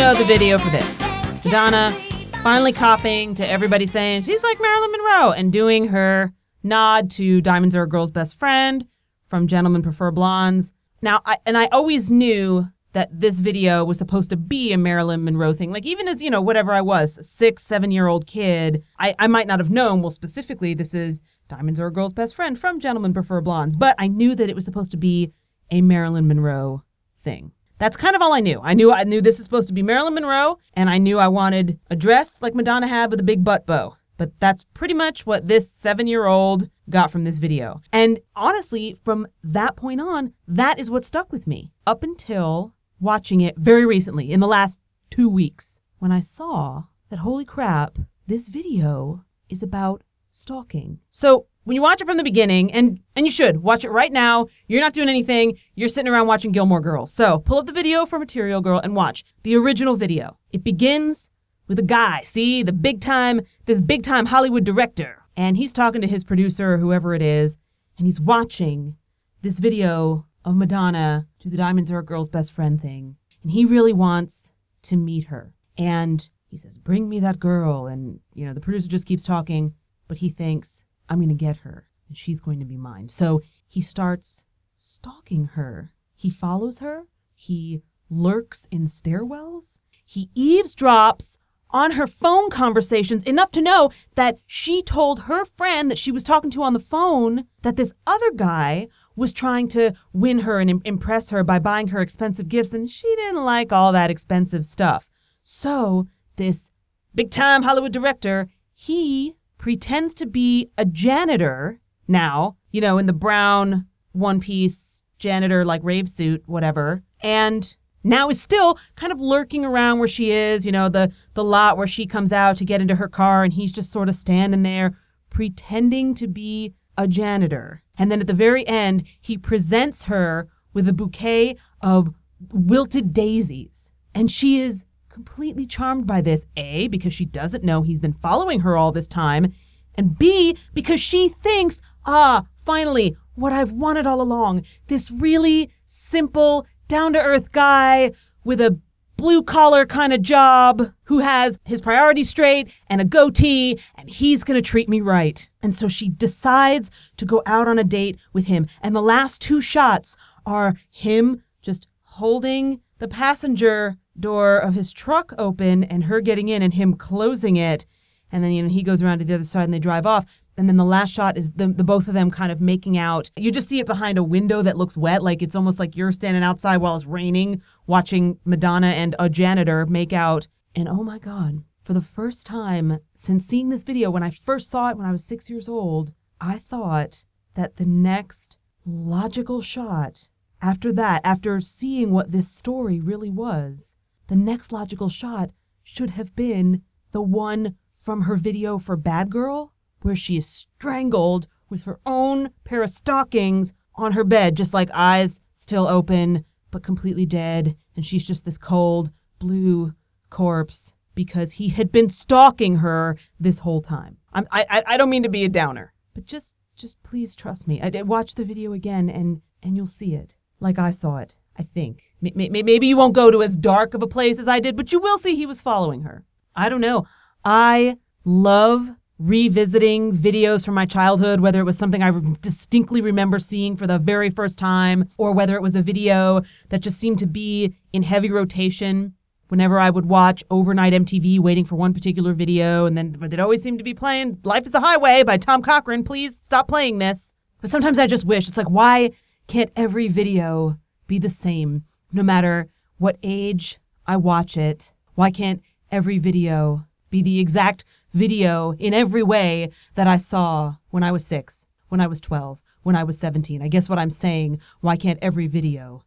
Know 0.02 0.14
the 0.14 0.24
video 0.24 0.58
for 0.58 0.68
this. 0.70 0.98
Madonna 1.44 1.96
finally 2.42 2.72
copying 2.72 3.36
to 3.36 3.48
everybody 3.48 3.86
saying 3.86 4.20
she's 4.22 4.42
like 4.42 4.60
Marilyn 4.60 4.90
Monroe 4.90 5.30
and 5.30 5.52
doing 5.52 5.86
her 5.86 6.32
nod 6.64 7.08
to 7.12 7.40
Diamonds 7.40 7.76
Are 7.76 7.84
a 7.84 7.88
Girl's 7.88 8.10
Best 8.10 8.36
Friend 8.36 8.84
from 9.28 9.46
Gentlemen 9.46 9.80
Prefer 9.80 10.10
Blondes. 10.10 10.72
Now, 11.02 11.20
I, 11.24 11.36
and 11.46 11.56
I 11.56 11.66
always 11.66 12.10
knew 12.10 12.66
that 12.94 13.10
this 13.12 13.38
video 13.38 13.84
was 13.84 13.96
supposed 13.96 14.30
to 14.30 14.36
be 14.36 14.72
a 14.72 14.76
Marilyn 14.76 15.22
Monroe 15.22 15.52
thing. 15.52 15.70
Like, 15.70 15.86
even 15.86 16.08
as, 16.08 16.20
you 16.20 16.30
know, 16.30 16.42
whatever 16.42 16.72
I 16.72 16.80
was, 16.80 17.16
a 17.16 17.22
six, 17.22 17.62
seven 17.62 17.92
year 17.92 18.08
old 18.08 18.26
kid, 18.26 18.82
I, 18.98 19.14
I 19.20 19.28
might 19.28 19.46
not 19.46 19.60
have 19.60 19.70
known, 19.70 20.02
well, 20.02 20.10
specifically, 20.10 20.74
this 20.74 20.94
is 20.94 21.22
Diamonds 21.46 21.78
Are 21.78 21.86
a 21.86 21.92
Girl's 21.92 22.12
Best 22.12 22.34
Friend 22.34 22.58
from 22.58 22.80
Gentlemen 22.80 23.14
Prefer 23.14 23.40
Blondes. 23.40 23.76
But 23.76 23.94
I 24.00 24.08
knew 24.08 24.34
that 24.34 24.50
it 24.50 24.56
was 24.56 24.64
supposed 24.64 24.90
to 24.90 24.96
be 24.96 25.32
a 25.70 25.80
Marilyn 25.80 26.26
Monroe 26.26 26.82
thing. 27.22 27.52
That's 27.78 27.96
kind 27.96 28.14
of 28.14 28.22
all 28.22 28.32
I 28.32 28.40
knew. 28.40 28.60
I 28.62 28.74
knew 28.74 28.92
I 28.92 29.04
knew 29.04 29.20
this 29.20 29.38
is 29.38 29.44
supposed 29.44 29.68
to 29.68 29.74
be 29.74 29.82
Marilyn 29.82 30.14
Monroe, 30.14 30.58
and 30.74 30.88
I 30.88 30.98
knew 30.98 31.18
I 31.18 31.28
wanted 31.28 31.78
a 31.90 31.96
dress 31.96 32.40
like 32.42 32.54
Madonna 32.54 32.86
had 32.86 33.10
with 33.10 33.20
a 33.20 33.24
big 33.24 33.42
butt 33.44 33.66
bow. 33.66 33.96
But 34.16 34.38
that's 34.38 34.64
pretty 34.74 34.94
much 34.94 35.26
what 35.26 35.48
this 35.48 35.70
seven 35.70 36.06
year 36.06 36.26
old 36.26 36.68
got 36.88 37.10
from 37.10 37.24
this 37.24 37.38
video. 37.38 37.80
And 37.92 38.20
honestly, 38.36 38.94
from 39.02 39.26
that 39.42 39.74
point 39.76 40.00
on, 40.00 40.32
that 40.46 40.78
is 40.78 40.90
what 40.90 41.04
stuck 41.04 41.32
with 41.32 41.46
me 41.46 41.72
up 41.86 42.02
until 42.02 42.72
watching 43.00 43.40
it 43.40 43.56
very 43.56 43.84
recently 43.84 44.30
in 44.30 44.40
the 44.40 44.46
last 44.46 44.78
two 45.10 45.28
weeks 45.28 45.80
when 45.98 46.12
I 46.12 46.20
saw 46.20 46.84
that 47.10 47.20
holy 47.20 47.44
crap, 47.44 47.98
this 48.26 48.48
video 48.48 49.24
is 49.48 49.62
about 49.62 50.02
stalking. 50.30 51.00
So 51.10 51.46
when 51.64 51.74
you 51.74 51.82
watch 51.82 52.00
it 52.00 52.06
from 52.06 52.16
the 52.16 52.24
beginning, 52.24 52.72
and 52.72 53.00
and 53.14 53.26
you 53.26 53.32
should 53.32 53.58
watch 53.58 53.84
it 53.84 53.90
right 53.90 54.12
now. 54.12 54.46
You're 54.66 54.80
not 54.80 54.92
doing 54.92 55.08
anything. 55.08 55.58
You're 55.74 55.88
sitting 55.88 56.10
around 56.10 56.26
watching 56.26 56.52
Gilmore 56.52 56.80
Girls. 56.80 57.12
So 57.12 57.38
pull 57.38 57.58
up 57.58 57.66
the 57.66 57.72
video 57.72 58.06
for 58.06 58.18
Material 58.18 58.60
Girl 58.60 58.78
and 58.78 58.96
watch 58.96 59.24
the 59.42 59.56
original 59.56 59.96
video. 59.96 60.38
It 60.52 60.64
begins 60.64 61.30
with 61.68 61.78
a 61.78 61.82
guy, 61.82 62.22
see 62.24 62.62
the 62.62 62.72
big 62.72 63.00
time, 63.00 63.40
this 63.66 63.80
big 63.80 64.02
time 64.02 64.26
Hollywood 64.26 64.64
director, 64.64 65.22
and 65.36 65.56
he's 65.56 65.72
talking 65.72 66.00
to 66.00 66.08
his 66.08 66.24
producer 66.24 66.74
or 66.74 66.78
whoever 66.78 67.14
it 67.14 67.22
is, 67.22 67.56
and 67.96 68.06
he's 68.06 68.20
watching 68.20 68.96
this 69.42 69.58
video 69.58 70.26
of 70.44 70.56
Madonna 70.56 71.26
do 71.40 71.48
the 71.50 71.56
Diamonds 71.56 71.90
Are 71.90 71.98
a 71.98 72.04
Girl's 72.04 72.28
Best 72.28 72.52
Friend 72.52 72.80
thing. 72.80 73.16
And 73.42 73.52
he 73.52 73.64
really 73.64 73.92
wants 73.92 74.52
to 74.82 74.96
meet 74.96 75.24
her. 75.24 75.52
And 75.78 76.28
he 76.48 76.56
says, 76.56 76.78
Bring 76.78 77.08
me 77.08 77.20
that 77.20 77.38
girl. 77.38 77.86
And, 77.86 78.20
you 78.34 78.46
know, 78.46 78.54
the 78.54 78.60
producer 78.60 78.88
just 78.88 79.06
keeps 79.06 79.24
talking, 79.24 79.74
but 80.08 80.18
he 80.18 80.30
thinks, 80.30 80.84
I'm 81.12 81.18
going 81.18 81.28
to 81.28 81.34
get 81.34 81.58
her 81.58 81.86
and 82.08 82.16
she's 82.16 82.40
going 82.40 82.58
to 82.58 82.64
be 82.64 82.78
mine. 82.78 83.10
So 83.10 83.42
he 83.68 83.82
starts 83.82 84.46
stalking 84.76 85.48
her. 85.48 85.92
He 86.14 86.30
follows 86.30 86.78
her. 86.78 87.02
He 87.34 87.82
lurks 88.08 88.66
in 88.70 88.86
stairwells. 88.86 89.80
He 90.06 90.30
eavesdrops 90.34 91.36
on 91.68 91.92
her 91.92 92.06
phone 92.06 92.48
conversations 92.48 93.24
enough 93.24 93.50
to 93.50 93.60
know 93.60 93.90
that 94.14 94.38
she 94.46 94.82
told 94.82 95.20
her 95.20 95.44
friend 95.44 95.90
that 95.90 95.98
she 95.98 96.10
was 96.10 96.24
talking 96.24 96.50
to 96.50 96.62
on 96.62 96.72
the 96.72 96.78
phone 96.78 97.44
that 97.60 97.76
this 97.76 97.92
other 98.06 98.32
guy 98.32 98.88
was 99.14 99.34
trying 99.34 99.68
to 99.68 99.92
win 100.14 100.40
her 100.40 100.60
and 100.60 100.80
impress 100.86 101.28
her 101.28 101.44
by 101.44 101.58
buying 101.58 101.88
her 101.88 102.00
expensive 102.00 102.48
gifts, 102.48 102.72
and 102.72 102.88
she 102.88 103.14
didn't 103.16 103.44
like 103.44 103.70
all 103.70 103.92
that 103.92 104.10
expensive 104.10 104.64
stuff. 104.64 105.10
So, 105.42 106.08
this 106.36 106.70
big 107.14 107.30
time 107.30 107.62
Hollywood 107.62 107.92
director, 107.92 108.48
he 108.72 109.36
pretends 109.62 110.12
to 110.12 110.26
be 110.26 110.72
a 110.76 110.84
janitor 110.84 111.80
now, 112.08 112.56
you 112.72 112.80
know, 112.80 112.98
in 112.98 113.06
the 113.06 113.12
brown 113.12 113.86
one 114.10 114.40
piece 114.40 115.04
janitor, 115.20 115.64
like 115.64 115.80
rave 115.84 116.08
suit, 116.08 116.42
whatever. 116.46 117.04
And 117.20 117.76
now 118.02 118.28
is 118.28 118.42
still 118.42 118.76
kind 118.96 119.12
of 119.12 119.20
lurking 119.20 119.64
around 119.64 120.00
where 120.00 120.08
she 120.08 120.32
is, 120.32 120.66
you 120.66 120.72
know, 120.72 120.88
the, 120.88 121.12
the 121.34 121.44
lot 121.44 121.76
where 121.76 121.86
she 121.86 122.06
comes 122.06 122.32
out 122.32 122.56
to 122.56 122.64
get 122.64 122.80
into 122.80 122.96
her 122.96 123.06
car, 123.06 123.44
and 123.44 123.52
he's 123.52 123.70
just 123.70 123.92
sort 123.92 124.08
of 124.08 124.16
standing 124.16 124.64
there 124.64 124.98
pretending 125.30 126.12
to 126.16 126.26
be 126.26 126.74
a 126.98 127.06
janitor. 127.06 127.84
And 127.96 128.10
then 128.10 128.20
at 128.20 128.26
the 128.26 128.34
very 128.34 128.66
end, 128.66 129.04
he 129.20 129.38
presents 129.38 130.04
her 130.04 130.48
with 130.72 130.88
a 130.88 130.92
bouquet 130.92 131.56
of 131.80 132.12
wilted 132.52 133.12
daisies. 133.12 133.92
And 134.12 134.28
she 134.28 134.60
is 134.60 134.86
completely 135.12 135.66
charmed 135.66 136.06
by 136.06 136.20
this. 136.20 136.46
A, 136.56 136.88
because 136.88 137.12
she 137.12 137.24
doesn't 137.24 137.62
know 137.62 137.82
he's 137.82 138.00
been 138.00 138.14
following 138.14 138.60
her 138.60 138.76
all 138.76 138.92
this 138.92 139.06
time. 139.06 139.52
And 139.94 140.18
B, 140.18 140.56
because 140.72 141.00
she 141.00 141.28
thinks, 141.28 141.80
ah, 142.06 142.46
finally, 142.64 143.16
what 143.34 143.52
I've 143.52 143.72
wanted 143.72 144.06
all 144.06 144.20
along. 144.20 144.62
This 144.88 145.10
really 145.10 145.70
simple, 145.84 146.66
down 146.88 147.12
to 147.12 147.20
earth 147.20 147.52
guy 147.52 148.12
with 148.44 148.60
a 148.60 148.78
blue 149.16 149.42
collar 149.42 149.86
kind 149.86 150.12
of 150.12 150.22
job 150.22 150.92
who 151.04 151.20
has 151.20 151.58
his 151.64 151.80
priorities 151.80 152.28
straight 152.28 152.68
and 152.88 153.00
a 153.00 153.04
goatee, 153.04 153.78
and 153.94 154.08
he's 154.10 154.42
going 154.42 154.60
to 154.60 154.68
treat 154.68 154.88
me 154.88 155.00
right. 155.00 155.48
And 155.62 155.74
so 155.74 155.86
she 155.86 156.08
decides 156.08 156.90
to 157.18 157.24
go 157.24 157.42
out 157.46 157.68
on 157.68 157.78
a 157.78 157.84
date 157.84 158.18
with 158.32 158.46
him. 158.46 158.66
And 158.80 158.96
the 158.96 159.02
last 159.02 159.40
two 159.40 159.60
shots 159.60 160.16
are 160.44 160.74
him 160.90 161.42
just 161.60 161.86
holding 162.02 162.80
the 162.98 163.08
passenger 163.08 163.96
door 164.18 164.58
of 164.58 164.74
his 164.74 164.92
truck 164.92 165.32
open 165.38 165.84
and 165.84 166.04
her 166.04 166.20
getting 166.20 166.48
in 166.48 166.62
and 166.62 166.74
him 166.74 166.94
closing 166.94 167.56
it. 167.56 167.86
And 168.30 168.42
then 168.42 168.52
you 168.52 168.62
know 168.62 168.68
he 168.68 168.82
goes 168.82 169.02
around 169.02 169.18
to 169.18 169.24
the 169.24 169.34
other 169.34 169.44
side 169.44 169.64
and 169.64 169.74
they 169.74 169.78
drive 169.78 170.06
off. 170.06 170.24
And 170.56 170.68
then 170.68 170.76
the 170.76 170.84
last 170.84 171.10
shot 171.10 171.38
is 171.38 171.50
the, 171.50 171.68
the 171.68 171.84
both 171.84 172.08
of 172.08 172.14
them 172.14 172.30
kind 172.30 172.52
of 172.52 172.60
making 172.60 172.98
out. 172.98 173.30
You 173.36 173.50
just 173.50 173.68
see 173.68 173.80
it 173.80 173.86
behind 173.86 174.18
a 174.18 174.22
window 174.22 174.60
that 174.62 174.76
looks 174.76 174.96
wet, 174.96 175.22
like 175.22 175.42
it's 175.42 175.56
almost 175.56 175.78
like 175.78 175.96
you're 175.96 176.12
standing 176.12 176.42
outside 176.42 176.78
while 176.78 176.94
it's 176.94 177.06
raining, 177.06 177.62
watching 177.86 178.38
Madonna 178.44 178.88
and 178.88 179.14
a 179.18 179.30
janitor 179.30 179.86
make 179.86 180.12
out. 180.12 180.48
And 180.74 180.88
oh 180.88 181.02
my 181.02 181.18
God, 181.18 181.62
for 181.84 181.94
the 181.94 182.02
first 182.02 182.46
time 182.46 182.98
since 183.14 183.46
seeing 183.46 183.70
this 183.70 183.84
video, 183.84 184.10
when 184.10 184.22
I 184.22 184.30
first 184.30 184.70
saw 184.70 184.90
it 184.90 184.96
when 184.96 185.06
I 185.06 185.12
was 185.12 185.24
six 185.24 185.48
years 185.48 185.68
old, 185.68 186.12
I 186.40 186.58
thought 186.58 187.24
that 187.54 187.76
the 187.76 187.86
next 187.86 188.58
logical 188.84 189.62
shot 189.62 190.28
after 190.60 190.92
that, 190.92 191.20
after 191.24 191.60
seeing 191.60 192.12
what 192.12 192.30
this 192.30 192.48
story 192.48 193.00
really 193.00 193.30
was, 193.30 193.96
the 194.28 194.36
next 194.36 194.72
logical 194.72 195.08
shot 195.08 195.50
should 195.82 196.10
have 196.10 196.34
been 196.36 196.82
the 197.12 197.22
one 197.22 197.76
from 198.02 198.22
her 198.22 198.36
video 198.36 198.78
for 198.78 198.96
Bad 198.96 199.30
Girl, 199.30 199.72
where 200.02 200.16
she 200.16 200.36
is 200.36 200.46
strangled 200.46 201.46
with 201.68 201.84
her 201.84 202.00
own 202.04 202.50
pair 202.64 202.82
of 202.82 202.90
stockings 202.90 203.72
on 203.94 204.12
her 204.12 204.24
bed, 204.24 204.56
just 204.56 204.74
like 204.74 204.90
eyes 204.92 205.40
still 205.52 205.86
open, 205.86 206.44
but 206.70 206.82
completely 206.82 207.26
dead. 207.26 207.76
And 207.94 208.04
she's 208.04 208.24
just 208.24 208.44
this 208.44 208.58
cold, 208.58 209.12
blue 209.38 209.92
corpse 210.30 210.94
because 211.14 211.52
he 211.52 211.68
had 211.68 211.92
been 211.92 212.08
stalking 212.08 212.76
her 212.76 213.16
this 213.38 213.60
whole 213.60 213.82
time. 213.82 214.16
I'm, 214.32 214.48
I, 214.50 214.82
I 214.86 214.96
don't 214.96 215.10
mean 215.10 215.22
to 215.24 215.28
be 215.28 215.44
a 215.44 215.48
downer, 215.48 215.92
but 216.14 216.24
just 216.24 216.56
just 216.74 217.02
please 217.02 217.36
trust 217.36 217.68
me. 217.68 217.82
I, 217.82 217.90
I- 217.94 218.02
watch 218.02 218.34
the 218.34 218.44
video 218.46 218.72
again, 218.72 219.10
and 219.10 219.42
and 219.62 219.76
you'll 219.76 219.86
see 219.86 220.14
it 220.14 220.36
like 220.58 220.78
I 220.78 220.90
saw 220.90 221.18
it. 221.18 221.36
I 221.58 221.62
think 221.62 222.02
May- 222.20 222.32
may- 222.34 222.48
may- 222.48 222.62
maybe 222.62 222.86
you 222.86 222.96
won't 222.96 223.14
go 223.14 223.30
to 223.30 223.42
as 223.42 223.56
dark 223.56 223.94
of 223.94 224.02
a 224.02 224.06
place 224.06 224.38
as 224.38 224.48
I 224.48 224.60
did, 224.60 224.76
but 224.76 224.92
you 224.92 225.00
will 225.00 225.18
see 225.18 225.34
he 225.34 225.46
was 225.46 225.60
following 225.60 226.02
her. 226.02 226.24
I 226.54 226.68
don't 226.68 226.80
know. 226.80 227.06
I 227.44 227.96
love 228.24 228.88
revisiting 229.18 230.12
videos 230.12 230.64
from 230.64 230.74
my 230.74 230.86
childhood, 230.86 231.40
whether 231.40 231.60
it 231.60 231.64
was 231.64 231.78
something 231.78 232.02
I 232.02 232.12
distinctly 232.40 233.00
remember 233.00 233.38
seeing 233.38 233.76
for 233.76 233.86
the 233.86 233.98
very 233.98 234.30
first 234.30 234.58
time, 234.58 235.08
or 235.18 235.32
whether 235.32 235.54
it 235.56 235.62
was 235.62 235.76
a 235.76 235.82
video 235.82 236.42
that 236.70 236.80
just 236.80 236.98
seemed 236.98 237.18
to 237.20 237.26
be 237.26 237.74
in 237.92 238.02
heavy 238.02 238.30
rotation 238.30 239.14
whenever 239.48 239.78
I 239.78 239.90
would 239.90 240.06
watch 240.06 240.42
overnight 240.50 240.92
MTV 240.92 241.38
waiting 241.38 241.64
for 241.64 241.76
one 241.76 241.92
particular 241.92 242.32
video, 242.32 242.86
and 242.86 242.96
then 242.96 243.16
it 243.20 243.38
always 243.38 243.62
seemed 243.62 243.78
to 243.78 243.84
be 243.84 243.94
playing 243.94 244.38
Life 244.44 244.66
is 244.66 244.74
a 244.74 244.80
Highway 244.80 245.22
by 245.24 245.36
Tom 245.36 245.62
Cochrane. 245.62 246.04
Please 246.04 246.38
stop 246.38 246.68
playing 246.68 246.98
this. 246.98 247.34
But 247.60 247.70
sometimes 247.70 247.98
I 247.98 248.06
just 248.06 248.24
wish 248.24 248.48
it's 248.48 248.56
like, 248.56 248.70
why 248.70 249.10
can't 249.46 249.70
every 249.76 250.08
video 250.08 250.78
be 251.06 251.18
the 251.18 251.28
same 251.28 251.84
no 252.12 252.22
matter 252.22 252.68
what 252.98 253.16
age 253.22 253.78
I 254.06 254.16
watch 254.16 254.56
it? 254.56 254.92
Why 255.14 255.30
can't 255.30 255.62
every 255.90 256.18
video 256.18 256.86
be 257.10 257.22
the 257.22 257.40
exact 257.40 257.84
video 258.12 258.72
in 258.74 258.94
every 258.94 259.22
way 259.22 259.70
that 259.94 260.06
I 260.06 260.16
saw 260.16 260.76
when 260.90 261.02
I 261.02 261.12
was 261.12 261.26
six, 261.26 261.66
when 261.88 262.00
I 262.00 262.06
was 262.06 262.20
12, 262.20 262.62
when 262.82 262.96
I 262.96 263.04
was 263.04 263.18
17? 263.18 263.62
I 263.62 263.68
guess 263.68 263.88
what 263.88 263.98
I'm 263.98 264.10
saying, 264.10 264.60
why 264.80 264.96
can't 264.96 265.18
every 265.22 265.46
video 265.46 266.02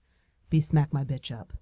be 0.50 0.62
Smack 0.62 0.94
My 0.94 1.04
Bitch 1.04 1.32
Up? 1.32 1.54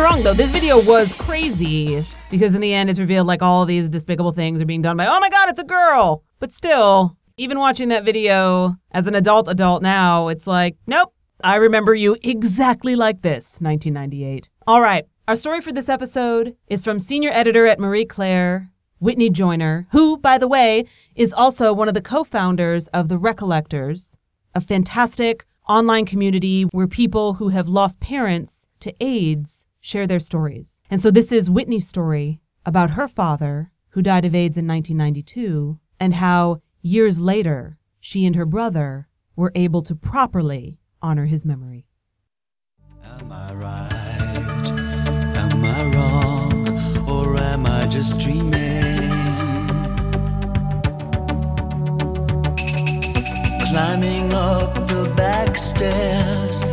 Wrong 0.00 0.22
though, 0.22 0.32
this 0.32 0.50
video 0.50 0.82
was 0.82 1.12
crazy 1.12 2.02
because 2.30 2.54
in 2.54 2.62
the 2.62 2.72
end 2.72 2.88
it's 2.88 2.98
revealed 2.98 3.26
like 3.26 3.42
all 3.42 3.66
these 3.66 3.90
despicable 3.90 4.32
things 4.32 4.60
are 4.62 4.64
being 4.64 4.80
done 4.80 4.96
by, 4.96 5.06
oh 5.06 5.20
my 5.20 5.28
god, 5.28 5.50
it's 5.50 5.60
a 5.60 5.64
girl. 5.64 6.24
But 6.38 6.52
still, 6.52 7.18
even 7.36 7.58
watching 7.58 7.90
that 7.90 8.06
video 8.06 8.76
as 8.92 9.06
an 9.06 9.14
adult 9.14 9.46
adult 9.46 9.82
now, 9.82 10.28
it's 10.28 10.46
like, 10.46 10.78
nope, 10.86 11.12
I 11.44 11.56
remember 11.56 11.94
you 11.94 12.16
exactly 12.22 12.96
like 12.96 13.20
this, 13.20 13.60
1998. 13.60 14.48
All 14.66 14.80
right, 14.80 15.04
our 15.28 15.36
story 15.36 15.60
for 15.60 15.70
this 15.70 15.90
episode 15.90 16.56
is 16.66 16.82
from 16.82 16.98
senior 16.98 17.30
editor 17.30 17.66
at 17.66 17.78
Marie 17.78 18.06
Claire, 18.06 18.70
Whitney 19.00 19.28
Joiner, 19.28 19.86
who, 19.92 20.16
by 20.16 20.38
the 20.38 20.48
way, 20.48 20.86
is 21.14 21.34
also 21.34 21.74
one 21.74 21.88
of 21.88 21.94
the 21.94 22.00
co 22.00 22.24
founders 22.24 22.88
of 22.88 23.10
The 23.10 23.18
Recollectors, 23.18 24.16
a 24.54 24.62
fantastic 24.62 25.44
online 25.70 26.04
community 26.04 26.64
where 26.72 26.88
people 26.88 27.34
who 27.34 27.50
have 27.50 27.68
lost 27.68 28.00
parents 28.00 28.66
to 28.80 28.92
AIDS 29.00 29.68
share 29.78 30.04
their 30.04 30.18
stories. 30.18 30.82
And 30.90 31.00
so 31.00 31.12
this 31.12 31.30
is 31.30 31.48
Whitney's 31.48 31.86
story 31.86 32.40
about 32.66 32.90
her 32.90 33.06
father, 33.06 33.70
who 33.90 34.02
died 34.02 34.24
of 34.24 34.34
AIDS 34.34 34.58
in 34.58 34.66
1992, 34.66 35.78
and 36.00 36.14
how 36.14 36.60
years 36.82 37.20
later 37.20 37.78
she 38.00 38.26
and 38.26 38.34
her 38.34 38.46
brother 38.46 39.06
were 39.36 39.52
able 39.54 39.80
to 39.82 39.94
properly 39.94 40.80
honor 41.00 41.26
his 41.26 41.44
memory. 41.44 41.86
Am 43.04 43.30
I 43.30 43.54
right? 43.54 44.70
Am 45.36 45.64
I 45.64 45.84
wrong? 45.94 47.08
Or 47.08 47.36
am 47.36 47.64
I 47.64 47.86
just 47.86 48.18
dreaming? 48.18 48.69
Climbing 53.70 54.32
up 54.34 54.74
the 54.88 55.12
back 55.16 55.56
stairs, 55.56 56.64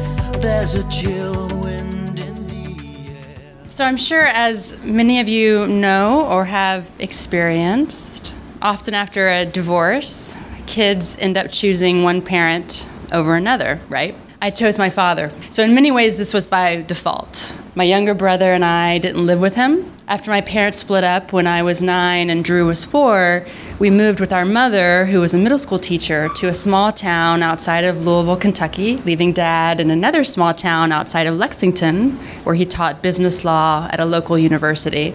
there's 0.42 0.74
a 0.74 0.89
chill 0.89 1.48
wind 1.60 2.20
in 2.20 2.48
the 2.48 3.12
air. 3.12 3.70
So, 3.70 3.86
I'm 3.86 3.98
sure 3.98 4.24
as 4.24 4.80
many 4.84 5.20
of 5.20 5.27
you 5.27 5.68
know 5.68 6.25
or 6.25 6.46
have 6.46 6.89
experienced, 6.98 8.34
often 8.63 8.96
after 8.96 9.30
a 9.30 9.46
divorce, 9.46 10.36
kids 10.66 11.16
end 11.20 11.38
up 11.38 11.51
choosing 11.51 12.01
one 12.01 12.24
parent 12.24 12.89
over 13.12 13.36
another, 13.36 13.80
right? 13.89 14.16
I 14.42 14.50
chose 14.50 14.80
my 14.80 14.89
father. 14.89 15.32
So, 15.51 15.63
in 15.63 15.75
many 15.75 15.92
ways, 15.92 16.18
this 16.18 16.34
was 16.34 16.48
by 16.48 16.82
default. 16.82 17.56
My 17.78 17.84
younger 17.84 18.16
brother 18.16 18.54
and 18.54 18.66
I 18.66 18.98
didn't 18.98 19.28
live 19.28 19.40
with 19.40 19.54
him. 19.54 19.94
After 20.08 20.32
my 20.32 20.42
parents 20.42 20.80
split 20.80 21.04
up 21.04 21.32
when 21.32 21.46
I 21.46 21.62
was 21.62 21.80
nine 21.80 22.28
and 22.32 22.44
Drew 22.44 22.66
was 22.66 22.84
four, 22.84 23.46
we 23.78 23.92
moved 23.92 24.20
with 24.20 24.34
our 24.34 24.46
mother, 24.46 25.06
who 25.06 25.20
was 25.20 25.36
a 25.36 25.38
middle 25.38 25.60
school 25.60 25.78
teacher, 25.78 26.28
to 26.38 26.48
a 26.48 26.56
small 26.56 26.92
town 26.92 27.44
outside 27.44 27.84
of 27.84 28.04
Louisville, 28.04 28.36
Kentucky, 28.36 28.98
leaving 29.06 29.32
dad 29.32 29.80
in 29.80 29.92
another 29.92 30.24
small 30.24 30.56
town 30.56 30.92
outside 30.92 31.28
of 31.28 31.36
Lexington, 31.36 32.14
where 32.46 32.56
he 32.56 32.66
taught 32.66 33.04
business 33.04 33.46
law 33.46 33.88
at 33.92 34.00
a 34.00 34.06
local 34.06 34.40
university. 34.40 35.14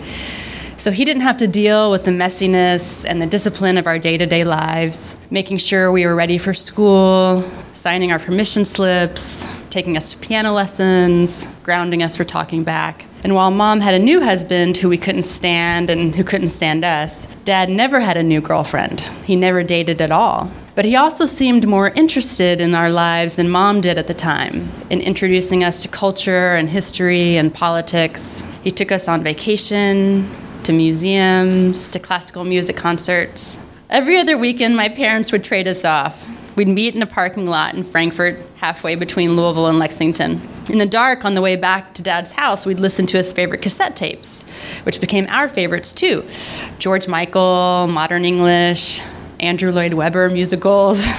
So 0.82 0.90
he 0.90 1.04
didn't 1.04 1.22
have 1.22 1.36
to 1.36 1.46
deal 1.46 1.92
with 1.92 2.06
the 2.06 2.10
messiness 2.10 3.06
and 3.08 3.22
the 3.22 3.26
discipline 3.26 3.78
of 3.78 3.86
our 3.86 4.00
day 4.00 4.18
to 4.18 4.26
day 4.26 4.42
lives, 4.42 5.16
making 5.30 5.58
sure 5.58 5.92
we 5.92 6.04
were 6.04 6.16
ready 6.16 6.38
for 6.38 6.52
school, 6.52 7.48
signing 7.72 8.10
our 8.10 8.18
permission 8.18 8.64
slips, 8.64 9.46
taking 9.70 9.96
us 9.96 10.12
to 10.12 10.18
piano 10.26 10.52
lessons, 10.52 11.46
grounding 11.62 12.02
us 12.02 12.16
for 12.16 12.24
talking 12.24 12.64
back. 12.64 13.04
And 13.22 13.36
while 13.36 13.52
mom 13.52 13.78
had 13.78 13.94
a 13.94 13.98
new 14.00 14.22
husband 14.22 14.76
who 14.76 14.88
we 14.88 14.98
couldn't 14.98 15.22
stand 15.22 15.88
and 15.88 16.16
who 16.16 16.24
couldn't 16.24 16.48
stand 16.48 16.84
us, 16.84 17.26
dad 17.44 17.68
never 17.68 18.00
had 18.00 18.16
a 18.16 18.22
new 18.24 18.40
girlfriend. 18.40 19.02
He 19.22 19.36
never 19.36 19.62
dated 19.62 20.00
at 20.00 20.10
all. 20.10 20.50
But 20.74 20.84
he 20.84 20.96
also 20.96 21.26
seemed 21.26 21.68
more 21.68 21.90
interested 21.90 22.60
in 22.60 22.74
our 22.74 22.90
lives 22.90 23.36
than 23.36 23.48
mom 23.50 23.82
did 23.82 23.98
at 23.98 24.08
the 24.08 24.14
time, 24.14 24.68
in 24.90 25.00
introducing 25.00 25.62
us 25.62 25.80
to 25.82 25.88
culture 25.88 26.56
and 26.56 26.68
history 26.68 27.36
and 27.36 27.54
politics. 27.54 28.44
He 28.64 28.72
took 28.72 28.90
us 28.90 29.06
on 29.06 29.22
vacation, 29.22 30.28
to 30.64 30.72
museums, 30.72 31.86
to 31.88 31.98
classical 31.98 32.44
music 32.44 32.76
concerts. 32.76 33.64
Every 33.90 34.16
other 34.16 34.38
weekend, 34.38 34.76
my 34.76 34.88
parents 34.88 35.32
would 35.32 35.44
trade 35.44 35.68
us 35.68 35.84
off. 35.84 36.26
We'd 36.56 36.68
meet 36.68 36.94
in 36.94 37.02
a 37.02 37.06
parking 37.06 37.46
lot 37.46 37.74
in 37.74 37.82
Frankfort, 37.82 38.38
halfway 38.56 38.94
between 38.94 39.36
Louisville 39.36 39.66
and 39.66 39.78
Lexington. 39.78 40.40
In 40.70 40.78
the 40.78 40.86
dark, 40.86 41.24
on 41.24 41.34
the 41.34 41.40
way 41.40 41.56
back 41.56 41.94
to 41.94 42.02
Dad's 42.02 42.32
house, 42.32 42.64
we'd 42.64 42.78
listen 42.78 43.06
to 43.06 43.16
his 43.16 43.32
favorite 43.32 43.62
cassette 43.62 43.96
tapes, 43.96 44.42
which 44.84 45.00
became 45.00 45.26
our 45.28 45.48
favorites 45.48 45.92
too 45.92 46.24
George 46.78 47.08
Michael, 47.08 47.88
Modern 47.88 48.24
English, 48.24 49.02
Andrew 49.40 49.72
Lloyd 49.72 49.94
Webber 49.94 50.30
musicals, 50.30 51.04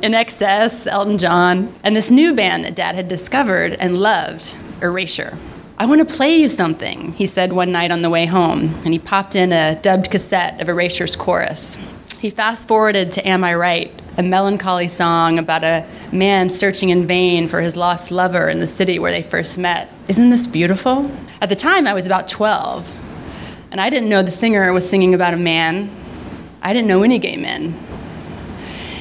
INXS, 0.00 0.86
Elton 0.86 1.18
John, 1.18 1.72
and 1.84 1.94
this 1.94 2.10
new 2.10 2.34
band 2.34 2.64
that 2.64 2.74
Dad 2.74 2.94
had 2.94 3.08
discovered 3.08 3.74
and 3.74 3.98
loved, 3.98 4.56
Erasure. 4.80 5.36
I 5.80 5.86
want 5.86 6.06
to 6.06 6.12
play 6.12 6.36
you 6.36 6.48
something, 6.48 7.12
he 7.12 7.26
said 7.26 7.52
one 7.52 7.70
night 7.70 7.92
on 7.92 8.02
the 8.02 8.10
way 8.10 8.26
home, 8.26 8.74
and 8.84 8.92
he 8.92 8.98
popped 8.98 9.36
in 9.36 9.52
a 9.52 9.80
dubbed 9.80 10.10
cassette 10.10 10.60
of 10.60 10.68
Erasure's 10.68 11.14
chorus. 11.14 11.76
He 12.18 12.30
fast 12.30 12.66
forwarded 12.66 13.12
to 13.12 13.28
Am 13.28 13.44
I 13.44 13.54
Right, 13.54 13.92
a 14.16 14.24
melancholy 14.24 14.88
song 14.88 15.38
about 15.38 15.62
a 15.62 15.86
man 16.10 16.48
searching 16.48 16.88
in 16.88 17.06
vain 17.06 17.46
for 17.46 17.60
his 17.60 17.76
lost 17.76 18.10
lover 18.10 18.48
in 18.48 18.58
the 18.58 18.66
city 18.66 18.98
where 18.98 19.12
they 19.12 19.22
first 19.22 19.56
met. 19.56 19.88
Isn't 20.08 20.30
this 20.30 20.48
beautiful? 20.48 21.12
At 21.40 21.48
the 21.48 21.54
time, 21.54 21.86
I 21.86 21.94
was 21.94 22.06
about 22.06 22.26
12, 22.26 23.68
and 23.70 23.80
I 23.80 23.88
didn't 23.88 24.08
know 24.08 24.20
the 24.20 24.32
singer 24.32 24.72
was 24.72 24.90
singing 24.90 25.14
about 25.14 25.32
a 25.32 25.36
man. 25.36 25.90
I 26.60 26.72
didn't 26.72 26.88
know 26.88 27.04
any 27.04 27.20
gay 27.20 27.36
men. 27.36 27.78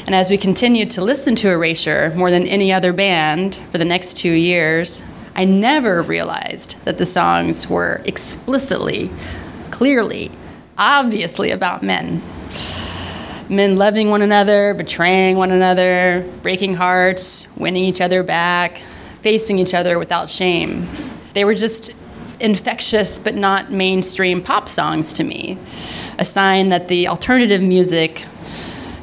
And 0.06 0.14
as 0.14 0.30
we 0.30 0.38
continued 0.38 0.92
to 0.92 1.04
listen 1.04 1.34
to 1.38 1.50
Erasure 1.50 2.14
more 2.16 2.30
than 2.30 2.44
any 2.44 2.72
other 2.72 2.94
band 2.94 3.56
for 3.72 3.80
the 3.80 3.84
next 3.84 4.18
two 4.18 4.32
years, 4.32 5.12
I 5.40 5.46
never 5.46 6.02
realized 6.02 6.84
that 6.86 6.98
the 6.98 7.06
songs 7.06 7.70
were 7.70 8.02
explicitly, 8.06 9.12
clearly, 9.70 10.32
obviously 10.80 11.52
about 11.52 11.84
men. 11.84 12.24
Men 13.48 13.78
loving 13.78 14.10
one 14.10 14.24
another, 14.24 14.74
betraying 14.74 15.38
one 15.38 15.52
another, 15.52 16.28
breaking 16.42 16.74
hearts, 16.74 17.56
winning 17.56 17.84
each 17.84 18.02
other 18.02 18.24
back, 18.24 18.82
facing 19.22 19.60
each 19.60 19.76
other 19.76 20.00
without 20.00 20.28
shame. 20.28 20.88
They 21.34 21.46
were 21.46 21.54
just 21.54 21.96
infectious 22.40 23.20
but 23.20 23.36
not 23.36 23.72
mainstream 23.72 24.42
pop 24.42 24.68
songs 24.68 25.14
to 25.14 25.24
me, 25.24 25.60
a 26.18 26.26
sign 26.26 26.70
that 26.70 26.88
the 26.88 27.08
alternative 27.08 27.62
music 27.62 28.26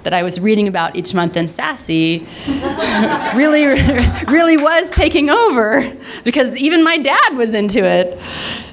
that 0.05 0.13
I 0.13 0.23
was 0.23 0.39
reading 0.39 0.69
about 0.69 0.97
each 0.97 1.15
month 1.15 1.37
in 1.37 1.49
Sassy 1.49 2.27
really, 3.35 3.65
really 4.29 4.57
was 4.57 4.91
taking 4.91 5.31
over 5.31 5.91
because 6.23 6.57
even 6.57 6.85
my 6.85 6.99
dad 6.99 7.37
was 7.37 7.55
into 7.55 7.85
it, 7.85 8.19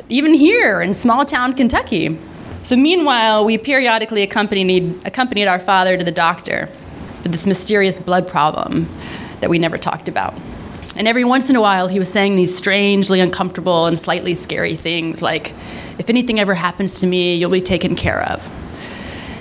even 0.10 0.34
here 0.34 0.82
in 0.82 0.94
small 0.94 1.26
town 1.26 1.54
Kentucky. 1.54 2.20
So 2.64 2.76
meanwhile, 2.76 3.44
we 3.44 3.58
periodically 3.58 4.22
accompanied, 4.22 4.96
accompanied 5.06 5.48
our 5.48 5.58
father 5.58 5.98
to 5.98 6.04
the 6.04 6.12
doctor 6.12 6.68
for 7.24 7.30
this 7.30 7.48
mysterious 7.48 8.00
blood 8.00 8.28
problem 8.28 8.88
that 9.40 9.50
we 9.50 9.58
never 9.58 9.78
talked 9.78 10.08
about. 10.08 10.36
And 10.98 11.08
every 11.08 11.24
once 11.24 11.50
in 11.50 11.56
a 11.56 11.62
while, 11.62 11.88
he 11.88 11.98
was 11.98 12.12
saying 12.12 12.36
these 12.36 12.56
strangely 12.56 13.22
uncomfortable 13.22 13.88
and 13.88 13.98
slightly 13.98 14.36
scary 14.36 14.76
things 14.76 15.22
like, 15.22 15.52
if 15.98 16.10
anything 16.10 16.40
ever 16.40 16.54
happens 16.54 17.00
to 17.00 17.08
me, 17.08 17.36
you'll 17.36 17.50
be 17.50 17.62
taken 17.62 17.96
care 17.96 18.22
of 18.24 18.61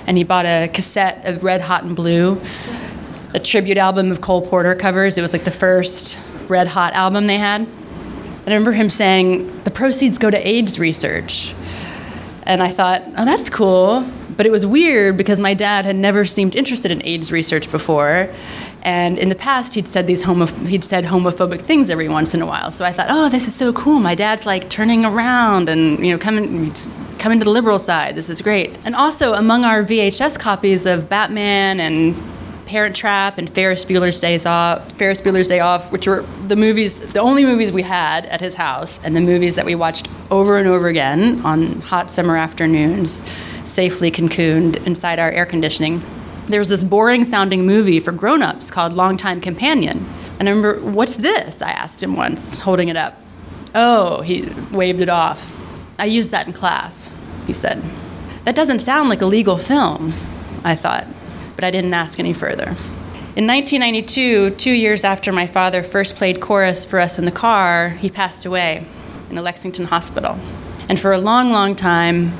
and 0.07 0.17
he 0.17 0.23
bought 0.23 0.45
a 0.45 0.69
cassette 0.73 1.25
of 1.25 1.43
Red 1.43 1.61
Hot 1.61 1.83
and 1.83 1.95
Blue, 1.95 2.39
a 3.33 3.39
tribute 3.39 3.77
album 3.77 4.11
of 4.11 4.21
Cole 4.21 4.45
Porter 4.45 4.75
covers. 4.75 5.17
It 5.17 5.21
was 5.21 5.33
like 5.33 5.43
the 5.43 5.51
first 5.51 6.21
Red 6.49 6.67
Hot 6.67 6.93
album 6.93 7.27
they 7.27 7.37
had. 7.37 7.61
I 7.61 8.45
remember 8.45 8.71
him 8.71 8.89
saying, 8.89 9.61
the 9.63 9.71
proceeds 9.71 10.17
go 10.17 10.29
to 10.29 10.47
AIDS 10.47 10.79
research. 10.79 11.53
And 12.43 12.61
I 12.61 12.69
thought, 12.69 13.03
oh, 13.17 13.23
that's 13.23 13.49
cool. 13.49 14.05
But 14.35 14.45
it 14.45 14.51
was 14.51 14.65
weird 14.65 15.15
because 15.15 15.39
my 15.39 15.53
dad 15.53 15.85
had 15.85 15.95
never 15.95 16.25
seemed 16.25 16.55
interested 16.55 16.91
in 16.91 17.05
AIDS 17.05 17.31
research 17.31 17.71
before. 17.71 18.29
And 18.83 19.19
in 19.19 19.29
the 19.29 19.35
past, 19.35 19.75
he'd 19.75 19.87
said 19.87 20.07
these 20.07 20.23
homo- 20.23 20.47
he'd 20.65 20.83
said 20.83 21.05
homophobic 21.05 21.61
things 21.61 21.89
every 21.89 22.09
once 22.09 22.33
in 22.33 22.41
a 22.41 22.45
while. 22.45 22.71
So 22.71 22.83
I 22.83 22.91
thought, 22.91 23.07
oh, 23.09 23.29
this 23.29 23.47
is 23.47 23.55
so 23.55 23.71
cool. 23.73 23.99
My 23.99 24.15
dad's 24.15 24.45
like 24.45 24.69
turning 24.69 25.05
around 25.05 25.69
and 25.69 26.03
you 26.03 26.11
know 26.11 26.17
coming 26.17 26.71
coming 27.19 27.39
to 27.39 27.45
the 27.45 27.51
liberal 27.51 27.77
side. 27.77 28.15
This 28.15 28.29
is 28.29 28.41
great. 28.41 28.75
And 28.85 28.95
also 28.95 29.33
among 29.33 29.63
our 29.63 29.83
VHS 29.83 30.39
copies 30.39 30.87
of 30.87 31.07
Batman 31.07 31.79
and 31.79 32.15
Parent 32.65 32.95
Trap 32.95 33.37
and 33.37 33.49
Ferris 33.49 33.85
Bueller's 33.85 34.19
Days 34.19 34.45
Off, 34.45 34.91
Ferris 34.93 35.21
Bueller's 35.21 35.47
Day 35.47 35.59
Off, 35.59 35.91
which 35.91 36.07
were 36.07 36.23
the 36.47 36.55
movies, 36.55 37.13
the 37.13 37.19
only 37.19 37.43
movies 37.43 37.71
we 37.71 37.83
had 37.83 38.25
at 38.25 38.39
his 38.39 38.55
house, 38.55 39.03
and 39.03 39.15
the 39.15 39.21
movies 39.21 39.55
that 39.55 39.65
we 39.65 39.75
watched 39.75 40.09
over 40.31 40.57
and 40.57 40.67
over 40.67 40.87
again 40.87 41.41
on 41.43 41.81
hot 41.81 42.09
summer 42.09 42.37
afternoons, 42.37 43.27
safely 43.67 44.09
cocooned 44.09 44.83
inside 44.87 45.19
our 45.19 45.29
air 45.31 45.45
conditioning 45.45 46.01
there 46.47 46.59
was 46.59 46.69
this 46.69 46.83
boring 46.83 47.25
sounding 47.25 47.65
movie 47.65 47.99
for 47.99 48.11
grown 48.11 48.41
ups 48.41 48.71
called 48.71 48.93
Longtime 48.93 49.41
Companion. 49.41 50.05
And 50.39 50.49
I 50.49 50.51
remember, 50.51 50.81
what's 50.81 51.17
this? 51.17 51.61
I 51.61 51.71
asked 51.71 52.01
him 52.01 52.15
once, 52.15 52.59
holding 52.61 52.89
it 52.89 52.97
up. 52.97 53.15
Oh, 53.75 54.21
he 54.21 54.49
waved 54.71 55.01
it 55.01 55.09
off. 55.09 55.47
I 55.99 56.05
used 56.05 56.31
that 56.31 56.47
in 56.47 56.53
class, 56.53 57.15
he 57.45 57.53
said. 57.53 57.81
That 58.43 58.55
doesn't 58.55 58.79
sound 58.79 59.09
like 59.09 59.21
a 59.21 59.27
legal 59.27 59.57
film, 59.57 60.13
I 60.63 60.75
thought, 60.75 61.05
but 61.55 61.63
I 61.63 61.71
didn't 61.71 61.93
ask 61.93 62.19
any 62.19 62.33
further. 62.33 62.75
In 63.33 63.47
1992, 63.47 64.51
two 64.51 64.73
years 64.73 65.03
after 65.03 65.31
my 65.31 65.47
father 65.47 65.83
first 65.83 66.17
played 66.17 66.41
chorus 66.41 66.85
for 66.85 66.99
us 66.99 67.17
in 67.17 67.25
the 67.25 67.31
car, 67.31 67.89
he 67.89 68.09
passed 68.09 68.45
away 68.45 68.85
in 69.29 69.37
a 69.37 69.41
Lexington 69.41 69.85
hospital. 69.85 70.37
And 70.89 70.99
for 70.99 71.13
a 71.13 71.17
long, 71.17 71.51
long 71.51 71.75
time, 71.75 72.33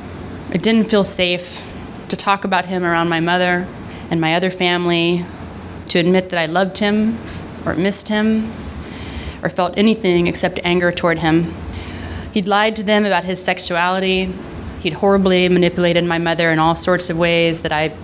it 0.52 0.62
didn't 0.62 0.84
feel 0.84 1.04
safe 1.04 1.72
to 2.10 2.16
talk 2.16 2.44
about 2.44 2.66
him 2.66 2.84
around 2.84 3.08
my 3.08 3.20
mother 3.20 3.66
and 4.12 4.20
my 4.20 4.34
other 4.34 4.50
family 4.50 5.24
to 5.88 5.98
admit 5.98 6.28
that 6.28 6.38
I 6.38 6.44
loved 6.44 6.76
him 6.76 7.16
or 7.64 7.74
missed 7.74 8.08
him 8.08 8.44
or 9.42 9.48
felt 9.48 9.78
anything 9.78 10.26
except 10.26 10.60
anger 10.62 10.92
toward 10.92 11.20
him. 11.20 11.54
He'd 12.34 12.46
lied 12.46 12.76
to 12.76 12.82
them 12.82 13.06
about 13.06 13.24
his 13.24 13.42
sexuality. 13.42 14.30
He'd 14.80 14.92
horribly 14.92 15.48
manipulated 15.48 16.04
my 16.04 16.18
mother 16.18 16.50
in 16.50 16.58
all 16.58 16.74
sorts 16.74 17.08
of 17.08 17.18
ways 17.18 17.62
that 17.62 17.72
I 17.72 17.94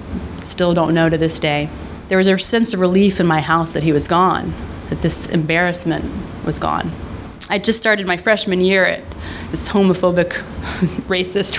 still 0.43 0.73
don't 0.73 0.95
know 0.95 1.11
to 1.11 1.19
this 1.19 1.39
day. 1.39 1.69
There 2.09 2.17
was 2.17 2.27
a 2.27 2.39
sense 2.39 2.73
of 2.73 2.81
relief 2.81 3.21
in 3.21 3.27
my 3.27 3.43
house 3.43 3.75
that 3.75 3.83
he 3.83 3.93
was 3.93 4.09
gone, 4.09 4.55
that 4.89 5.03
this 5.03 5.27
embarrassment 5.27 6.07
was 6.47 6.59
gone. 6.59 6.91
I 7.51 7.59
just 7.59 7.79
started 7.79 8.07
my 8.07 8.17
freshman 8.17 8.63
year 8.63 8.83
at 8.85 9.03
this 9.51 9.69
homophobic, 9.69 10.31
racist 11.07 11.59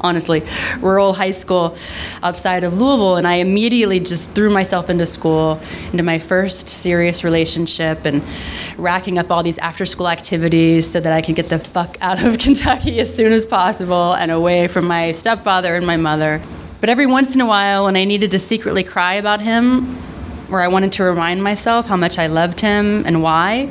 honestly, 0.00 0.42
rural 0.80 1.12
high 1.12 1.30
school 1.30 1.76
outside 2.22 2.64
of 2.64 2.80
Louisville. 2.80 3.16
And 3.16 3.26
I 3.26 3.34
immediately 3.36 4.00
just 4.00 4.30
threw 4.30 4.50
myself 4.50 4.90
into 4.90 5.06
school, 5.06 5.60
into 5.92 6.02
my 6.02 6.18
first 6.18 6.68
serious 6.68 7.24
relationship, 7.24 8.04
and 8.04 8.22
racking 8.76 9.18
up 9.18 9.30
all 9.30 9.42
these 9.42 9.58
after 9.58 9.86
school 9.86 10.08
activities 10.08 10.88
so 10.88 11.00
that 11.00 11.12
I 11.12 11.22
could 11.22 11.36
get 11.36 11.48
the 11.48 11.58
fuck 11.58 11.96
out 12.00 12.24
of 12.24 12.38
Kentucky 12.38 13.00
as 13.00 13.14
soon 13.14 13.32
as 13.32 13.46
possible 13.46 14.14
and 14.14 14.30
away 14.30 14.68
from 14.68 14.86
my 14.86 15.12
stepfather 15.12 15.74
and 15.76 15.86
my 15.86 15.96
mother. 15.96 16.40
But 16.80 16.90
every 16.90 17.06
once 17.06 17.34
in 17.34 17.40
a 17.40 17.46
while, 17.46 17.84
when 17.84 17.96
I 17.96 18.04
needed 18.04 18.30
to 18.30 18.38
secretly 18.38 18.84
cry 18.84 19.14
about 19.14 19.40
him, 19.40 19.96
or 20.50 20.60
I 20.60 20.68
wanted 20.68 20.92
to 20.92 21.04
remind 21.04 21.42
myself 21.42 21.86
how 21.86 21.96
much 21.96 22.18
I 22.18 22.28
loved 22.28 22.60
him 22.60 23.04
and 23.04 23.22
why, 23.22 23.68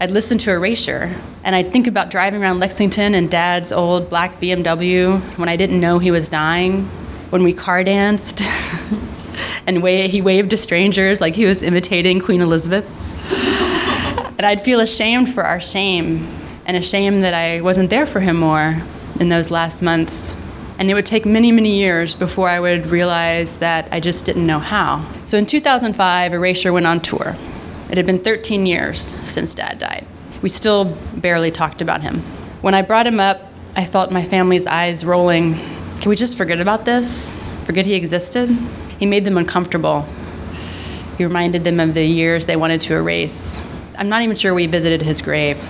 I'd 0.00 0.10
listen 0.10 0.38
to 0.38 0.50
Erasure. 0.50 1.14
And 1.44 1.54
I'd 1.54 1.70
think 1.70 1.86
about 1.86 2.10
driving 2.10 2.42
around 2.42 2.58
Lexington 2.58 3.14
in 3.14 3.28
dad's 3.28 3.70
old 3.70 4.08
black 4.08 4.40
BMW 4.40 5.20
when 5.36 5.48
I 5.48 5.56
didn't 5.56 5.78
know 5.78 5.98
he 5.98 6.10
was 6.10 6.26
dying, 6.26 6.86
when 7.28 7.44
we 7.44 7.52
car 7.52 7.84
danced, 7.84 8.40
and 9.66 9.82
wa- 9.82 10.08
he 10.08 10.22
waved 10.22 10.50
to 10.50 10.56
strangers 10.56 11.20
like 11.20 11.34
he 11.34 11.44
was 11.44 11.62
imitating 11.62 12.18
Queen 12.18 12.40
Elizabeth. 12.40 12.86
and 14.38 14.46
I'd 14.46 14.62
feel 14.62 14.80
ashamed 14.80 15.34
for 15.34 15.44
our 15.44 15.60
shame 15.60 16.26
and 16.64 16.78
ashamed 16.78 17.22
that 17.24 17.34
I 17.34 17.60
wasn't 17.60 17.90
there 17.90 18.06
for 18.06 18.20
him 18.20 18.38
more 18.38 18.80
in 19.20 19.28
those 19.28 19.50
last 19.50 19.82
months. 19.82 20.34
And 20.78 20.90
it 20.90 20.94
would 20.94 21.06
take 21.06 21.26
many, 21.26 21.52
many 21.52 21.76
years 21.76 22.14
before 22.14 22.48
I 22.48 22.58
would 22.58 22.86
realize 22.86 23.58
that 23.58 23.86
I 23.92 24.00
just 24.00 24.24
didn't 24.24 24.46
know 24.46 24.60
how. 24.60 25.06
So 25.26 25.36
in 25.36 25.44
2005, 25.44 26.32
Erasure 26.32 26.72
went 26.72 26.86
on 26.86 27.00
tour. 27.00 27.36
It 27.90 27.98
had 27.98 28.06
been 28.06 28.18
13 28.18 28.64
years 28.64 28.98
since 28.98 29.54
Dad 29.54 29.78
died. 29.78 30.06
We 30.44 30.50
still 30.50 30.94
barely 31.16 31.50
talked 31.50 31.80
about 31.80 32.02
him. 32.02 32.18
When 32.60 32.74
I 32.74 32.82
brought 32.82 33.06
him 33.06 33.18
up, 33.18 33.40
I 33.74 33.86
felt 33.86 34.12
my 34.12 34.22
family's 34.22 34.66
eyes 34.66 35.02
rolling. 35.02 35.54
Can 35.54 36.10
we 36.10 36.16
just 36.16 36.36
forget 36.36 36.60
about 36.60 36.84
this? 36.84 37.42
Forget 37.64 37.86
he 37.86 37.94
existed? 37.94 38.50
He 38.98 39.06
made 39.06 39.24
them 39.24 39.38
uncomfortable. 39.38 40.02
He 41.16 41.24
reminded 41.24 41.64
them 41.64 41.80
of 41.80 41.94
the 41.94 42.04
years 42.04 42.44
they 42.44 42.56
wanted 42.56 42.82
to 42.82 42.94
erase. 42.94 43.58
I'm 43.96 44.10
not 44.10 44.20
even 44.20 44.36
sure 44.36 44.52
we 44.52 44.66
visited 44.66 45.00
his 45.00 45.22
grave. 45.22 45.64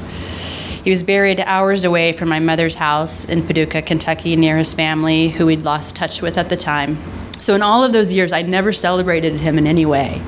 He 0.82 0.90
was 0.90 1.04
buried 1.04 1.38
hours 1.38 1.84
away 1.84 2.10
from 2.10 2.28
my 2.28 2.40
mother's 2.40 2.74
house 2.74 3.28
in 3.28 3.46
Paducah, 3.46 3.82
Kentucky, 3.82 4.34
near 4.34 4.56
his 4.58 4.74
family, 4.74 5.28
who 5.28 5.46
we'd 5.46 5.62
lost 5.62 5.94
touch 5.94 6.20
with 6.20 6.36
at 6.36 6.48
the 6.48 6.56
time. 6.56 6.98
So, 7.38 7.54
in 7.54 7.62
all 7.62 7.84
of 7.84 7.92
those 7.92 8.12
years, 8.12 8.32
I 8.32 8.42
never 8.42 8.72
celebrated 8.72 9.38
him 9.38 9.56
in 9.56 9.68
any 9.68 9.86
way 9.86 10.20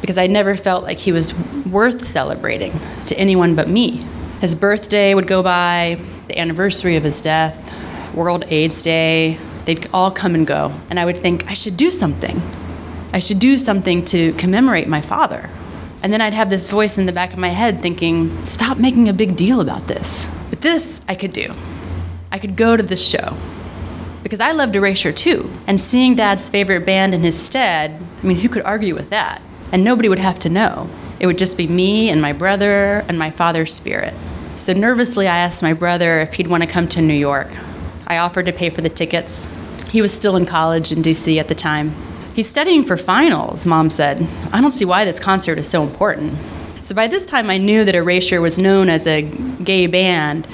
because 0.00 0.16
I 0.16 0.28
never 0.28 0.56
felt 0.56 0.84
like 0.84 0.96
he 0.96 1.12
was 1.12 1.32
worth 1.74 2.06
celebrating 2.06 2.72
to 3.04 3.18
anyone 3.18 3.54
but 3.54 3.68
me. 3.68 4.02
His 4.40 4.54
birthday 4.54 5.14
would 5.14 5.26
go 5.26 5.42
by, 5.42 5.98
the 6.28 6.38
anniversary 6.38 6.96
of 6.96 7.02
his 7.02 7.20
death, 7.20 7.60
World 8.14 8.44
AIDS 8.48 8.80
Day, 8.80 9.38
they'd 9.64 9.90
all 9.92 10.10
come 10.10 10.34
and 10.34 10.46
go. 10.46 10.72
And 10.88 11.00
I 11.00 11.04
would 11.04 11.18
think, 11.18 11.50
I 11.50 11.54
should 11.54 11.76
do 11.76 11.90
something. 11.90 12.40
I 13.12 13.18
should 13.18 13.40
do 13.40 13.58
something 13.58 14.04
to 14.06 14.32
commemorate 14.34 14.88
my 14.88 15.00
father. 15.00 15.50
And 16.02 16.12
then 16.12 16.20
I'd 16.20 16.32
have 16.32 16.48
this 16.48 16.70
voice 16.70 16.96
in 16.96 17.06
the 17.06 17.12
back 17.12 17.32
of 17.32 17.38
my 17.38 17.48
head 17.48 17.80
thinking, 17.80 18.30
stop 18.46 18.78
making 18.78 19.08
a 19.08 19.12
big 19.12 19.36
deal 19.36 19.60
about 19.60 19.88
this. 19.88 20.30
But 20.50 20.60
this 20.60 21.00
I 21.08 21.14
could 21.14 21.32
do. 21.32 21.52
I 22.30 22.38
could 22.38 22.56
go 22.56 22.76
to 22.76 22.82
this 22.82 23.04
show. 23.04 23.36
Because 24.22 24.40
I 24.40 24.52
loved 24.52 24.76
Erasure 24.76 25.12
too. 25.12 25.50
And 25.66 25.80
seeing 25.80 26.14
dad's 26.14 26.48
favorite 26.48 26.86
band 26.86 27.14
in 27.14 27.22
his 27.22 27.38
stead, 27.38 28.00
I 28.22 28.26
mean, 28.26 28.38
who 28.38 28.48
could 28.48 28.62
argue 28.62 28.94
with 28.94 29.10
that? 29.10 29.42
And 29.72 29.82
nobody 29.82 30.08
would 30.08 30.18
have 30.18 30.38
to 30.40 30.48
know. 30.48 30.88
It 31.20 31.26
would 31.26 31.38
just 31.38 31.56
be 31.56 31.66
me 31.66 32.10
and 32.10 32.20
my 32.20 32.32
brother 32.32 33.04
and 33.08 33.18
my 33.18 33.30
father's 33.30 33.72
spirit. 33.72 34.14
So 34.56 34.72
nervously, 34.72 35.26
I 35.26 35.38
asked 35.38 35.62
my 35.62 35.72
brother 35.72 36.20
if 36.20 36.34
he'd 36.34 36.48
want 36.48 36.62
to 36.62 36.68
come 36.68 36.88
to 36.88 37.02
New 37.02 37.14
York. 37.14 37.48
I 38.06 38.18
offered 38.18 38.46
to 38.46 38.52
pay 38.52 38.70
for 38.70 38.80
the 38.80 38.88
tickets. 38.88 39.48
He 39.90 40.02
was 40.02 40.12
still 40.12 40.36
in 40.36 40.46
college 40.46 40.92
in 40.92 40.98
DC 41.02 41.38
at 41.38 41.48
the 41.48 41.54
time. 41.54 41.92
He's 42.34 42.48
studying 42.48 42.82
for 42.82 42.96
finals, 42.96 43.64
mom 43.64 43.90
said. 43.90 44.26
I 44.52 44.60
don't 44.60 44.70
see 44.70 44.84
why 44.84 45.04
this 45.04 45.20
concert 45.20 45.58
is 45.58 45.68
so 45.68 45.82
important. 45.82 46.34
So 46.82 46.94
by 46.94 47.06
this 47.06 47.24
time, 47.24 47.48
I 47.48 47.58
knew 47.58 47.84
that 47.84 47.94
Erasure 47.94 48.40
was 48.40 48.58
known 48.58 48.88
as 48.88 49.06
a 49.06 49.22
gay 49.22 49.86
band, 49.86 50.46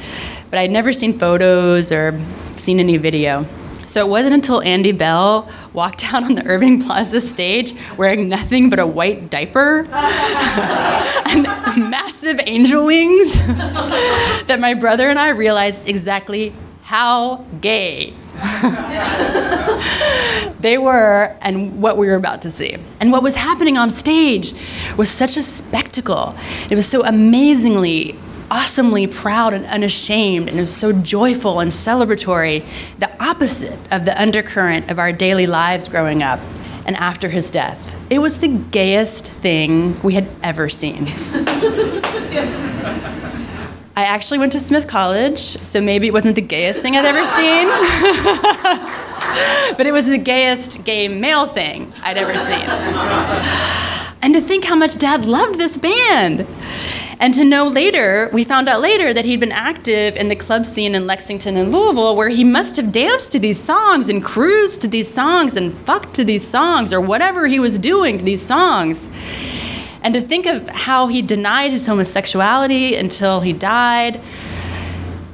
but 0.51 0.59
I'd 0.59 0.71
never 0.71 0.93
seen 0.93 1.19
photos 1.19 1.91
or 1.91 2.21
seen 2.57 2.81
any 2.81 2.99
video. 2.99 3.47
So 3.87 4.07
it 4.07 4.09
wasn't 4.09 4.35
until 4.35 4.63
Andy 4.63 4.93
Bell 4.93 5.51
walked 5.73 6.13
out 6.13 6.25
on 6.25 6.35
the 6.35 6.47
Irving 6.47 6.83
Plaza 6.83 7.21
stage 7.21 7.73
wearing 7.97 8.29
nothing 8.29 8.71
but 8.71 8.79
a 8.79 8.87
white 8.87 9.31
diaper 9.31 9.81
and 9.91 11.45
massive 11.91 12.41
angel 12.47 12.87
wings 12.87 13.35
that 14.47 14.59
my 14.61 14.75
brother 14.75 15.09
and 15.09 15.19
I 15.19 15.31
realized 15.31 15.89
exactly 15.89 16.53
how 16.83 17.45
gay 17.61 18.15
they 20.61 20.79
were 20.79 21.37
and 21.41 21.81
what 21.81 21.99
we 21.99 22.07
were 22.07 22.15
about 22.15 22.43
to 22.43 22.51
see. 22.51 22.77
And 23.01 23.13
what 23.13 23.23
was 23.23 23.35
happening 23.35 23.79
on 23.79 23.91
stage 23.91 24.53
was 24.97 25.09
such 25.09 25.37
a 25.37 25.43
spectacle. 25.43 26.35
It 26.71 26.75
was 26.75 26.89
so 26.89 27.05
amazingly, 27.05 28.17
awesomely 28.51 29.07
proud 29.07 29.55
and 29.55 29.65
unashamed, 29.67 30.49
and 30.49 30.69
so 30.69 30.93
joyful 30.93 31.61
and 31.61 31.71
celebratory, 31.71 32.65
the 32.99 33.11
opposite 33.23 33.79
of 33.91 34.05
the 34.05 34.21
undercurrent 34.21 34.91
of 34.91 34.99
our 34.99 35.13
daily 35.13 35.47
lives 35.47 35.89
growing 35.89 36.23
up 36.23 36.41
and 36.87 36.97
after 36.97 37.29
his 37.29 37.51
death. 37.51 37.87
It 38.11 38.19
was 38.19 38.41
the 38.41 38.49
gayest 38.49 39.31
thing 39.31 40.01
we 40.03 40.15
had 40.15 40.29
ever 40.43 40.69
seen. 40.69 41.05
I 43.97 44.05
actually 44.05 44.39
went 44.39 44.53
to 44.53 44.61
Smith 44.61 44.89
College, 44.89 45.39
so 45.39 45.81
maybe 45.81 46.07
it 46.07 46.13
wasn't 46.13 46.35
the 46.35 46.43
gayest 46.43 46.83
thing 46.83 46.97
I'd 46.97 47.05
ever 47.05 47.25
seen. 47.25 47.69
but 49.77 49.87
it 49.87 49.93
was 49.93 50.07
the 50.07 50.19
gayest 50.19 50.85
gay 50.85 51.07
male 51.07 51.47
thing 51.47 51.93
I'd 52.03 52.17
ever 52.17 52.37
seen. 52.39 52.65
And 54.23 54.35
to 54.35 54.41
think 54.41 54.65
how 54.65 54.75
much 54.75 54.99
dad 54.99 55.25
loved 55.25 55.59
this 55.59 55.77
band. 55.77 56.47
And 57.21 57.35
to 57.35 57.45
know 57.45 57.67
later, 57.67 58.31
we 58.33 58.45
found 58.45 58.67
out 58.67 58.81
later 58.81 59.13
that 59.13 59.27
he'd 59.27 59.41
been 59.41 59.53
active 59.53 60.17
in 60.17 60.29
the 60.29 60.35
club 60.35 60.65
scene 60.65 60.95
in 60.95 61.07
Lexington 61.07 61.55
and 61.55 61.71
Louisville, 61.71 62.17
where 62.17 62.31
he 62.31 62.45
must 62.45 62.77
have 62.77 62.93
danced 62.93 63.33
to 63.33 63.39
these 63.39 63.63
songs 63.63 64.09
and 64.09 64.25
cruised 64.25 64.81
to 64.83 64.89
these 64.89 65.13
songs 65.13 65.55
and 65.55 65.75
fucked 65.75 66.15
to 66.15 66.25
these 66.25 66.49
songs 66.49 66.95
or 66.95 67.01
whatever 67.01 67.47
he 67.47 67.61
was 67.61 67.79
doing 67.79 68.17
to 68.17 68.25
these 68.25 68.41
songs. 68.41 69.11
And 70.03 70.15
to 70.15 70.23
think 70.23 70.47
of 70.47 70.67
how 70.71 71.09
he 71.09 71.21
denied 71.21 71.73
his 71.73 71.87
homosexuality 71.87 72.95
until 72.95 73.41
he 73.41 73.53
died 73.53 74.19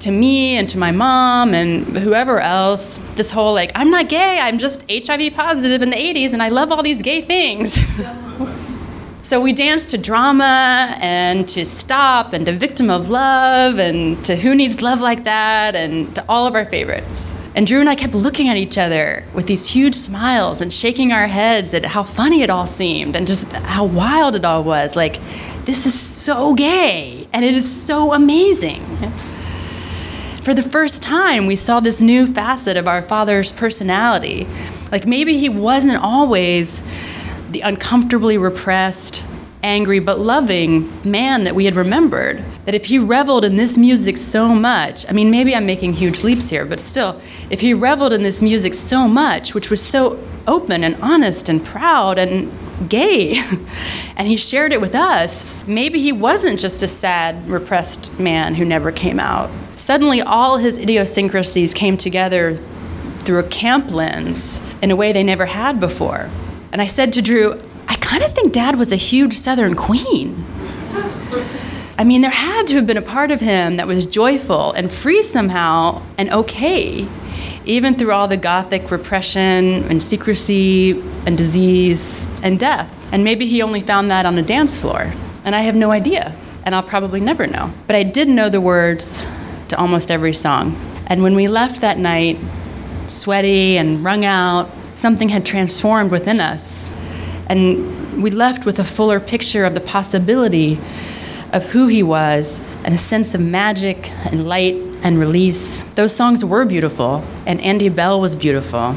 to 0.01 0.11
me 0.11 0.57
and 0.57 0.68
to 0.70 0.79
my 0.79 0.90
mom 0.90 1.55
and 1.55 1.87
whoever 1.96 2.40
else, 2.40 2.99
this 3.14 3.31
whole 3.31 3.55
like, 3.55 3.70
I'm 3.77 3.92
not 3.92 4.09
gay, 4.09 4.40
I'm 4.40 4.59
just 4.59 4.90
HIV 4.90 5.35
positive 5.35 5.83
in 5.83 5.90
the 5.90 5.96
80s 5.96 6.33
and 6.33 6.42
I 6.42 6.49
love 6.49 6.72
all 6.72 6.83
these 6.83 7.01
gay 7.01 7.20
things. 7.20 7.79
so 9.27 9.41
we 9.41 9.53
danced 9.53 9.91
to 9.91 9.99
drama 9.99 10.97
and 11.01 11.49
to 11.49 11.65
Stop 11.67 12.33
and 12.33 12.47
to 12.47 12.53
Victim 12.53 12.89
of 12.89 13.11
Love 13.11 13.77
and 13.77 14.25
to 14.25 14.37
Who 14.37 14.55
Needs 14.55 14.83
Love 14.83 15.01
Like 15.01 15.25
That 15.25 15.75
and 15.75 16.15
to 16.15 16.25
all 16.29 16.47
of 16.47 16.55
our 16.55 16.65
favorites. 16.65 17.35
And 17.57 17.67
Drew 17.67 17.81
and 17.81 17.89
I 17.89 17.97
kept 17.97 18.15
looking 18.15 18.49
at 18.49 18.57
each 18.57 18.79
other 18.79 19.25
with 19.35 19.49
these 19.49 19.67
huge 19.67 19.97
smiles 19.97 20.61
and 20.61 20.73
shaking 20.73 21.11
our 21.11 21.27
heads 21.27 21.75
at 21.75 21.85
how 21.85 22.05
funny 22.05 22.43
it 22.43 22.51
all 22.51 22.69
seemed 22.69 23.17
and 23.17 23.27
just 23.27 23.51
how 23.51 23.85
wild 23.87 24.37
it 24.37 24.45
all 24.45 24.62
was. 24.62 24.95
Like, 24.95 25.19
this 25.65 25.87
is 25.87 25.99
so 25.99 26.55
gay 26.55 27.27
and 27.33 27.45
it 27.45 27.57
is 27.57 27.69
so 27.69 28.12
amazing. 28.12 28.81
For 30.41 30.55
the 30.55 30.62
first 30.62 31.03
time, 31.03 31.47
we 31.47 31.57
saw 31.57 31.81
this 31.81 32.01
new 32.01 32.29
facet 32.29 32.77
of 32.77 32.87
our 32.87 33.03
father's 33.03 33.51
personality. 33.51 34.47
Like, 34.93 35.05
maybe 35.05 35.37
he 35.37 35.49
wasn't 35.49 36.01
always 36.01 36.85
the 37.57 37.62
uncomfortably 37.62 38.37
repressed, 38.37 39.27
angry, 39.62 39.99
but 39.99 40.21
loving 40.21 40.92
man 41.11 41.45
that 41.45 41.55
we 41.55 41.64
had 41.64 41.75
remembered. 41.75 42.45
That 42.66 42.75
if 42.75 42.85
he 42.85 42.99
reveled 42.99 43.47
in 43.47 43.57
this 43.57 43.79
music 43.79 44.19
so 44.19 44.49
much, 44.49 45.09
I 45.09 45.14
mean, 45.14 45.31
maybe 45.31 45.57
I'm 45.57 45.64
making 45.64 45.95
huge 45.95 46.23
leaps 46.23 46.51
here, 46.51 46.66
but 46.66 46.81
still, 46.81 47.19
if 47.49 47.62
he 47.62 47.73
reveled 47.73 48.12
in 48.12 48.23
this 48.23 48.42
music 48.42 48.75
so 48.75 49.09
much, 49.09 49.55
which 49.55 49.71
was 49.71 49.81
so 49.81 50.23
open 50.47 50.85
and 50.85 50.97
honest 51.01 51.49
and 51.49 51.64
proud 51.64 52.19
and 52.19 52.53
gay, 52.90 53.42
and 54.19 54.29
he 54.29 54.37
shared 54.37 54.73
it 54.73 54.81
with 54.83 54.95
us, 54.95 55.55
maybe 55.66 55.99
he 55.99 56.12
wasn't 56.12 56.61
just 56.61 56.83
a 56.83 56.88
sad, 56.88 57.49
repressed 57.49 58.21
man 58.21 58.57
who 58.57 58.66
never 58.66 58.92
came 58.92 59.19
out. 59.19 59.49
Suddenly, 59.77 60.21
all 60.21 60.59
his 60.59 60.77
idiosyncrasies 60.77 61.73
came 61.73 61.97
together 61.97 62.57
through 63.21 63.38
a 63.38 63.49
camp 63.49 63.90
lens 63.90 64.61
in 64.83 64.90
a 64.90 64.97
way 64.97 65.12
they 65.12 65.25
never 65.25 65.47
had 65.47 65.81
before. 65.81 66.29
And 66.77 66.83
I 66.83 66.89
said 66.89 67.15
to 67.15 67.23
Drew, 67.23 67.59
I 67.89 67.95
kind 67.95 68.23
of 68.23 68.35
think 68.35 68.53
Dad 68.53 68.77
was 68.77 68.93
a 68.93 68.97
huge 68.97 69.33
Southern 69.33 69.75
queen. 69.75 70.45
I 71.97 72.05
mean, 72.05 72.21
there 72.21 72.31
had 72.31 72.67
to 72.67 72.75
have 72.75 72.87
been 72.87 72.99
a 72.99 73.01
part 73.17 73.31
of 73.31 73.41
him 73.41 73.79
that 73.79 73.87
was 73.87 74.05
joyful 74.05 74.73
and 74.73 74.91
free 74.91 75.23
somehow 75.23 76.03
and 76.19 76.29
okay, 76.31 77.09
even 77.65 77.95
through 77.95 78.12
all 78.12 78.29
the 78.29 78.37
Gothic 78.37 78.91
repression 78.91 79.85
and 79.89 80.03
secrecy 80.03 81.03
and 81.25 81.39
disease 81.39 82.29
and 82.43 82.59
death. 82.61 83.09
And 83.11 83.25
maybe 83.25 83.47
he 83.47 83.62
only 83.62 83.81
found 83.81 84.11
that 84.11 84.27
on 84.27 84.35
the 84.35 84.43
dance 84.43 84.77
floor. 84.77 85.15
And 85.47 85.55
I 85.55 85.62
have 85.62 85.77
no 85.77 85.93
idea. 85.93 86.35
And 86.67 86.75
I'll 86.75 86.83
probably 86.83 87.21
never 87.21 87.47
know. 87.47 87.73
But 87.87 87.97
I 87.97 88.03
did 88.03 88.29
know 88.29 88.51
the 88.51 88.61
words 88.61 89.27
to 89.69 89.79
almost 89.79 90.11
every 90.11 90.35
song. 90.35 90.79
And 91.07 91.23
when 91.23 91.37
we 91.37 91.49
left 91.49 91.81
that 91.81 91.97
night, 91.97 92.37
sweaty 93.07 93.79
and 93.79 94.05
wrung 94.05 94.27
out, 94.27 94.69
something 94.96 95.28
had 95.28 95.46
transformed 95.46 96.11
within 96.11 96.40
us. 96.40 96.92
And 97.48 98.22
we 98.22 98.30
left 98.30 98.66
with 98.66 98.78
a 98.78 98.85
fuller 98.85 99.20
picture 99.20 99.64
of 99.64 99.74
the 99.74 99.80
possibility 99.80 100.78
of 101.52 101.64
who 101.70 101.87
he 101.87 102.02
was 102.02 102.61
and 102.85 102.92
a 102.94 102.98
sense 102.98 103.35
of 103.35 103.40
magic 103.40 104.11
and 104.26 104.48
light 104.48 104.74
and 105.02 105.18
release. 105.18 105.82
Those 105.94 106.14
songs 106.14 106.44
were 106.44 106.64
beautiful, 106.64 107.22
and 107.46 107.61
Andy 107.61 107.88
Bell 107.88 108.20
was 108.20 108.35
beautiful. 108.35 108.96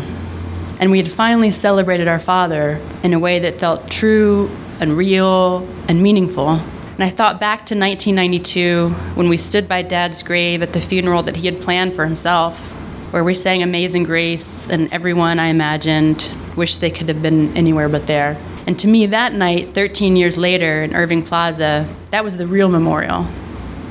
And 0.79 0.91
we 0.91 0.97
had 0.97 1.07
finally 1.07 1.51
celebrated 1.51 2.07
our 2.07 2.19
father 2.19 2.79
in 3.03 3.13
a 3.13 3.19
way 3.19 3.39
that 3.39 3.55
felt 3.55 3.91
true 3.91 4.49
and 4.79 4.93
real 4.93 5.67
and 5.87 6.01
meaningful. 6.01 6.49
And 6.49 7.03
I 7.03 7.09
thought 7.09 7.39
back 7.39 7.59
to 7.67 7.75
1992 7.75 8.89
when 9.15 9.29
we 9.29 9.37
stood 9.37 9.67
by 9.67 9.81
Dad's 9.81 10.23
grave 10.23 10.61
at 10.61 10.73
the 10.73 10.81
funeral 10.81 11.23
that 11.23 11.37
he 11.37 11.47
had 11.47 11.61
planned 11.61 11.93
for 11.93 12.05
himself, 12.05 12.75
where 13.11 13.23
we 13.23 13.33
sang 13.33 13.63
Amazing 13.63 14.03
Grace, 14.03 14.69
and 14.69 14.91
everyone 14.93 15.39
I 15.39 15.47
imagined 15.47 16.29
wished 16.55 16.79
they 16.79 16.91
could 16.91 17.07
have 17.09 17.21
been 17.21 17.55
anywhere 17.57 17.89
but 17.89 18.05
there. 18.05 18.37
And 18.67 18.77
to 18.79 18.87
me, 18.87 19.07
that 19.07 19.33
night, 19.33 19.73
13 19.73 20.15
years 20.15 20.37
later 20.37 20.83
in 20.83 20.95
Irving 20.95 21.23
Plaza, 21.23 21.87
that 22.11 22.23
was 22.23 22.37
the 22.37 22.45
real 22.45 22.69
memorial. 22.69 23.25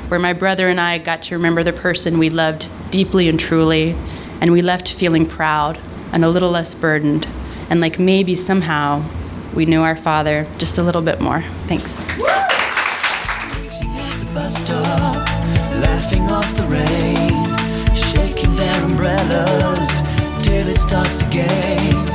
where 0.08 0.18
my 0.18 0.32
brother 0.32 0.68
and 0.68 0.80
I 0.80 0.96
got 0.98 1.22
to 1.24 1.36
remember 1.36 1.62
the 1.62 1.72
person 1.72 2.18
we 2.18 2.30
loved 2.30 2.66
deeply 2.90 3.28
and 3.28 3.38
truly, 3.38 3.94
and 4.40 4.52
we 4.52 4.62
left 4.62 4.90
feeling 4.90 5.26
proud 5.26 5.78
and 6.12 6.24
a 6.24 6.30
little 6.30 6.50
less 6.50 6.74
burdened, 6.74 7.28
and 7.68 7.80
like 7.80 7.98
maybe 7.98 8.34
somehow 8.34 9.02
we 9.54 9.66
knew 9.66 9.82
our 9.82 9.96
father 9.96 10.46
just 10.56 10.78
a 10.78 10.82
little 10.82 11.02
bit 11.02 11.20
more. 11.20 11.42
Thanks. 11.66 12.04
Umbrellas 19.08 20.02
till 20.44 20.68
it 20.68 20.78
starts 20.78 21.22
again. 21.22 22.06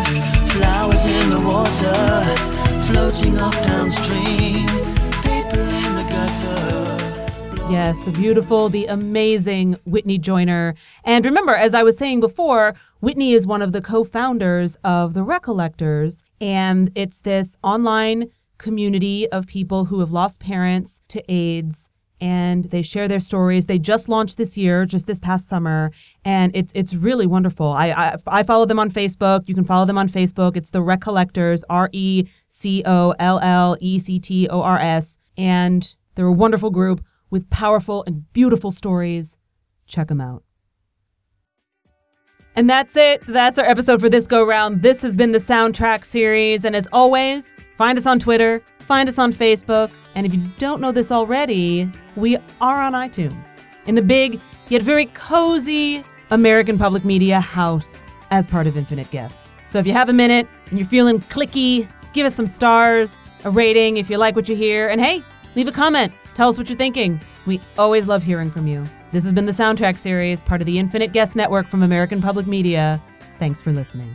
Flowers 0.47 1.05
in 1.05 1.29
the 1.31 1.39
water, 1.39 2.83
floating 2.85 3.37
off 3.39 3.55
downstream, 3.63 4.67
paper 5.23 5.59
in 5.59 5.95
the 5.95 6.05
gutter. 6.09 7.71
Yes, 7.71 7.99
the 8.01 8.11
beautiful, 8.11 8.69
the 8.69 8.85
amazing 8.85 9.77
Whitney 9.85 10.19
Joiner. 10.19 10.75
And 11.03 11.25
remember, 11.25 11.55
as 11.55 11.73
I 11.73 11.81
was 11.81 11.97
saying 11.97 12.19
before, 12.19 12.75
Whitney 12.99 13.33
is 13.33 13.47
one 13.47 13.63
of 13.63 13.71
the 13.71 13.81
co 13.81 14.03
founders 14.03 14.75
of 14.83 15.15
The 15.15 15.23
Recollectors. 15.23 16.23
And 16.39 16.91
it's 16.93 17.21
this 17.21 17.57
online 17.63 18.29
community 18.59 19.27
of 19.31 19.47
people 19.47 19.85
who 19.85 19.99
have 19.99 20.11
lost 20.11 20.39
parents 20.39 21.01
to 21.07 21.23
AIDS 21.27 21.89
and 22.21 22.65
they 22.65 22.81
share 22.81 23.07
their 23.07 23.19
stories. 23.19 23.65
They 23.65 23.79
just 23.79 24.07
launched 24.07 24.37
this 24.37 24.57
year, 24.57 24.85
just 24.85 25.07
this 25.07 25.19
past 25.19 25.47
summer, 25.47 25.91
and 26.23 26.51
it's 26.55 26.71
it's 26.75 26.93
really 26.93 27.27
wonderful. 27.27 27.67
I 27.67 27.87
I, 27.91 28.15
I 28.27 28.43
follow 28.43 28.65
them 28.65 28.79
on 28.79 28.91
Facebook. 28.91 29.47
You 29.47 29.55
can 29.55 29.65
follow 29.65 29.85
them 29.85 29.97
on 29.97 30.09
Facebook. 30.09 30.55
It's 30.55 30.69
the 30.69 30.81
Recollectors, 30.81 31.63
R 31.69 31.89
E 31.91 32.25
C 32.47 32.83
O 32.85 33.13
L 33.19 33.39
L 33.39 33.77
E 33.79 33.99
C 33.99 34.19
T 34.19 34.47
O 34.49 34.61
R 34.61 34.79
S, 34.79 35.17
and 35.37 35.95
they're 36.15 36.25
a 36.25 36.31
wonderful 36.31 36.69
group 36.69 37.03
with 37.29 37.49
powerful 37.49 38.03
and 38.05 38.31
beautiful 38.33 38.71
stories. 38.71 39.37
Check 39.85 40.07
them 40.07 40.21
out. 40.21 40.43
And 42.55 42.69
that's 42.69 42.95
it. 42.95 43.21
That's 43.21 43.57
our 43.57 43.65
episode 43.65 43.99
for 43.99 44.09
this 44.09 44.27
go 44.27 44.45
round. 44.45 44.81
This 44.81 45.01
has 45.01 45.15
been 45.15 45.31
the 45.31 45.39
soundtrack 45.39 46.05
series. 46.05 46.65
And 46.65 46.75
as 46.75 46.87
always, 46.93 47.53
find 47.77 47.97
us 47.97 48.05
on 48.05 48.19
Twitter, 48.19 48.61
find 48.79 49.09
us 49.09 49.17
on 49.17 49.33
Facebook. 49.33 49.89
And 50.13 50.25
if 50.25 50.33
you 50.33 50.41
don't 50.59 50.79
know 50.79 50.91
this 50.91 51.11
already, 51.11 51.91
we 52.15 52.37
are 52.61 52.81
on 52.81 52.93
iTunes 52.93 53.59
in 53.87 53.95
the 53.95 54.01
big 54.01 54.39
yet 54.69 54.81
very 54.81 55.07
cozy 55.07 56.03
American 56.29 56.77
Public 56.77 57.03
Media 57.03 57.39
house 57.39 58.07
as 58.29 58.45
part 58.45 58.67
of 58.67 58.77
Infinite 58.77 59.09
Guest. 59.09 59.47
So 59.67 59.79
if 59.79 59.87
you 59.87 59.93
have 59.93 60.09
a 60.09 60.13
minute 60.13 60.47
and 60.69 60.77
you're 60.77 60.87
feeling 60.87 61.19
clicky, 61.19 61.89
give 62.13 62.27
us 62.27 62.35
some 62.35 62.47
stars, 62.47 63.27
a 63.43 63.49
rating 63.49 63.97
if 63.97 64.09
you 64.09 64.17
like 64.17 64.35
what 64.35 64.47
you 64.47 64.55
hear. 64.55 64.89
And 64.89 65.01
hey, 65.01 65.23
leave 65.55 65.67
a 65.67 65.71
comment. 65.71 66.13
Tell 66.35 66.49
us 66.49 66.57
what 66.59 66.69
you're 66.69 66.77
thinking. 66.77 67.19
We 67.47 67.59
always 67.79 68.07
love 68.07 68.21
hearing 68.21 68.51
from 68.51 68.67
you. 68.67 68.83
This 69.13 69.23
has 69.25 69.31
been 69.31 69.45
the 69.45 69.51
Soundtrack 69.51 69.99
Series, 69.99 70.41
part 70.41 70.59
of 70.59 70.65
the 70.65 70.79
Infinite 70.79 71.13
Guest 71.13 71.35
Network 71.35 71.69
from 71.69 71.83
American 71.83 72.19
Public 72.19 72.47
Media. 72.47 72.99
Thanks 73.37 73.61
for 73.61 73.71
listening. 73.71 74.09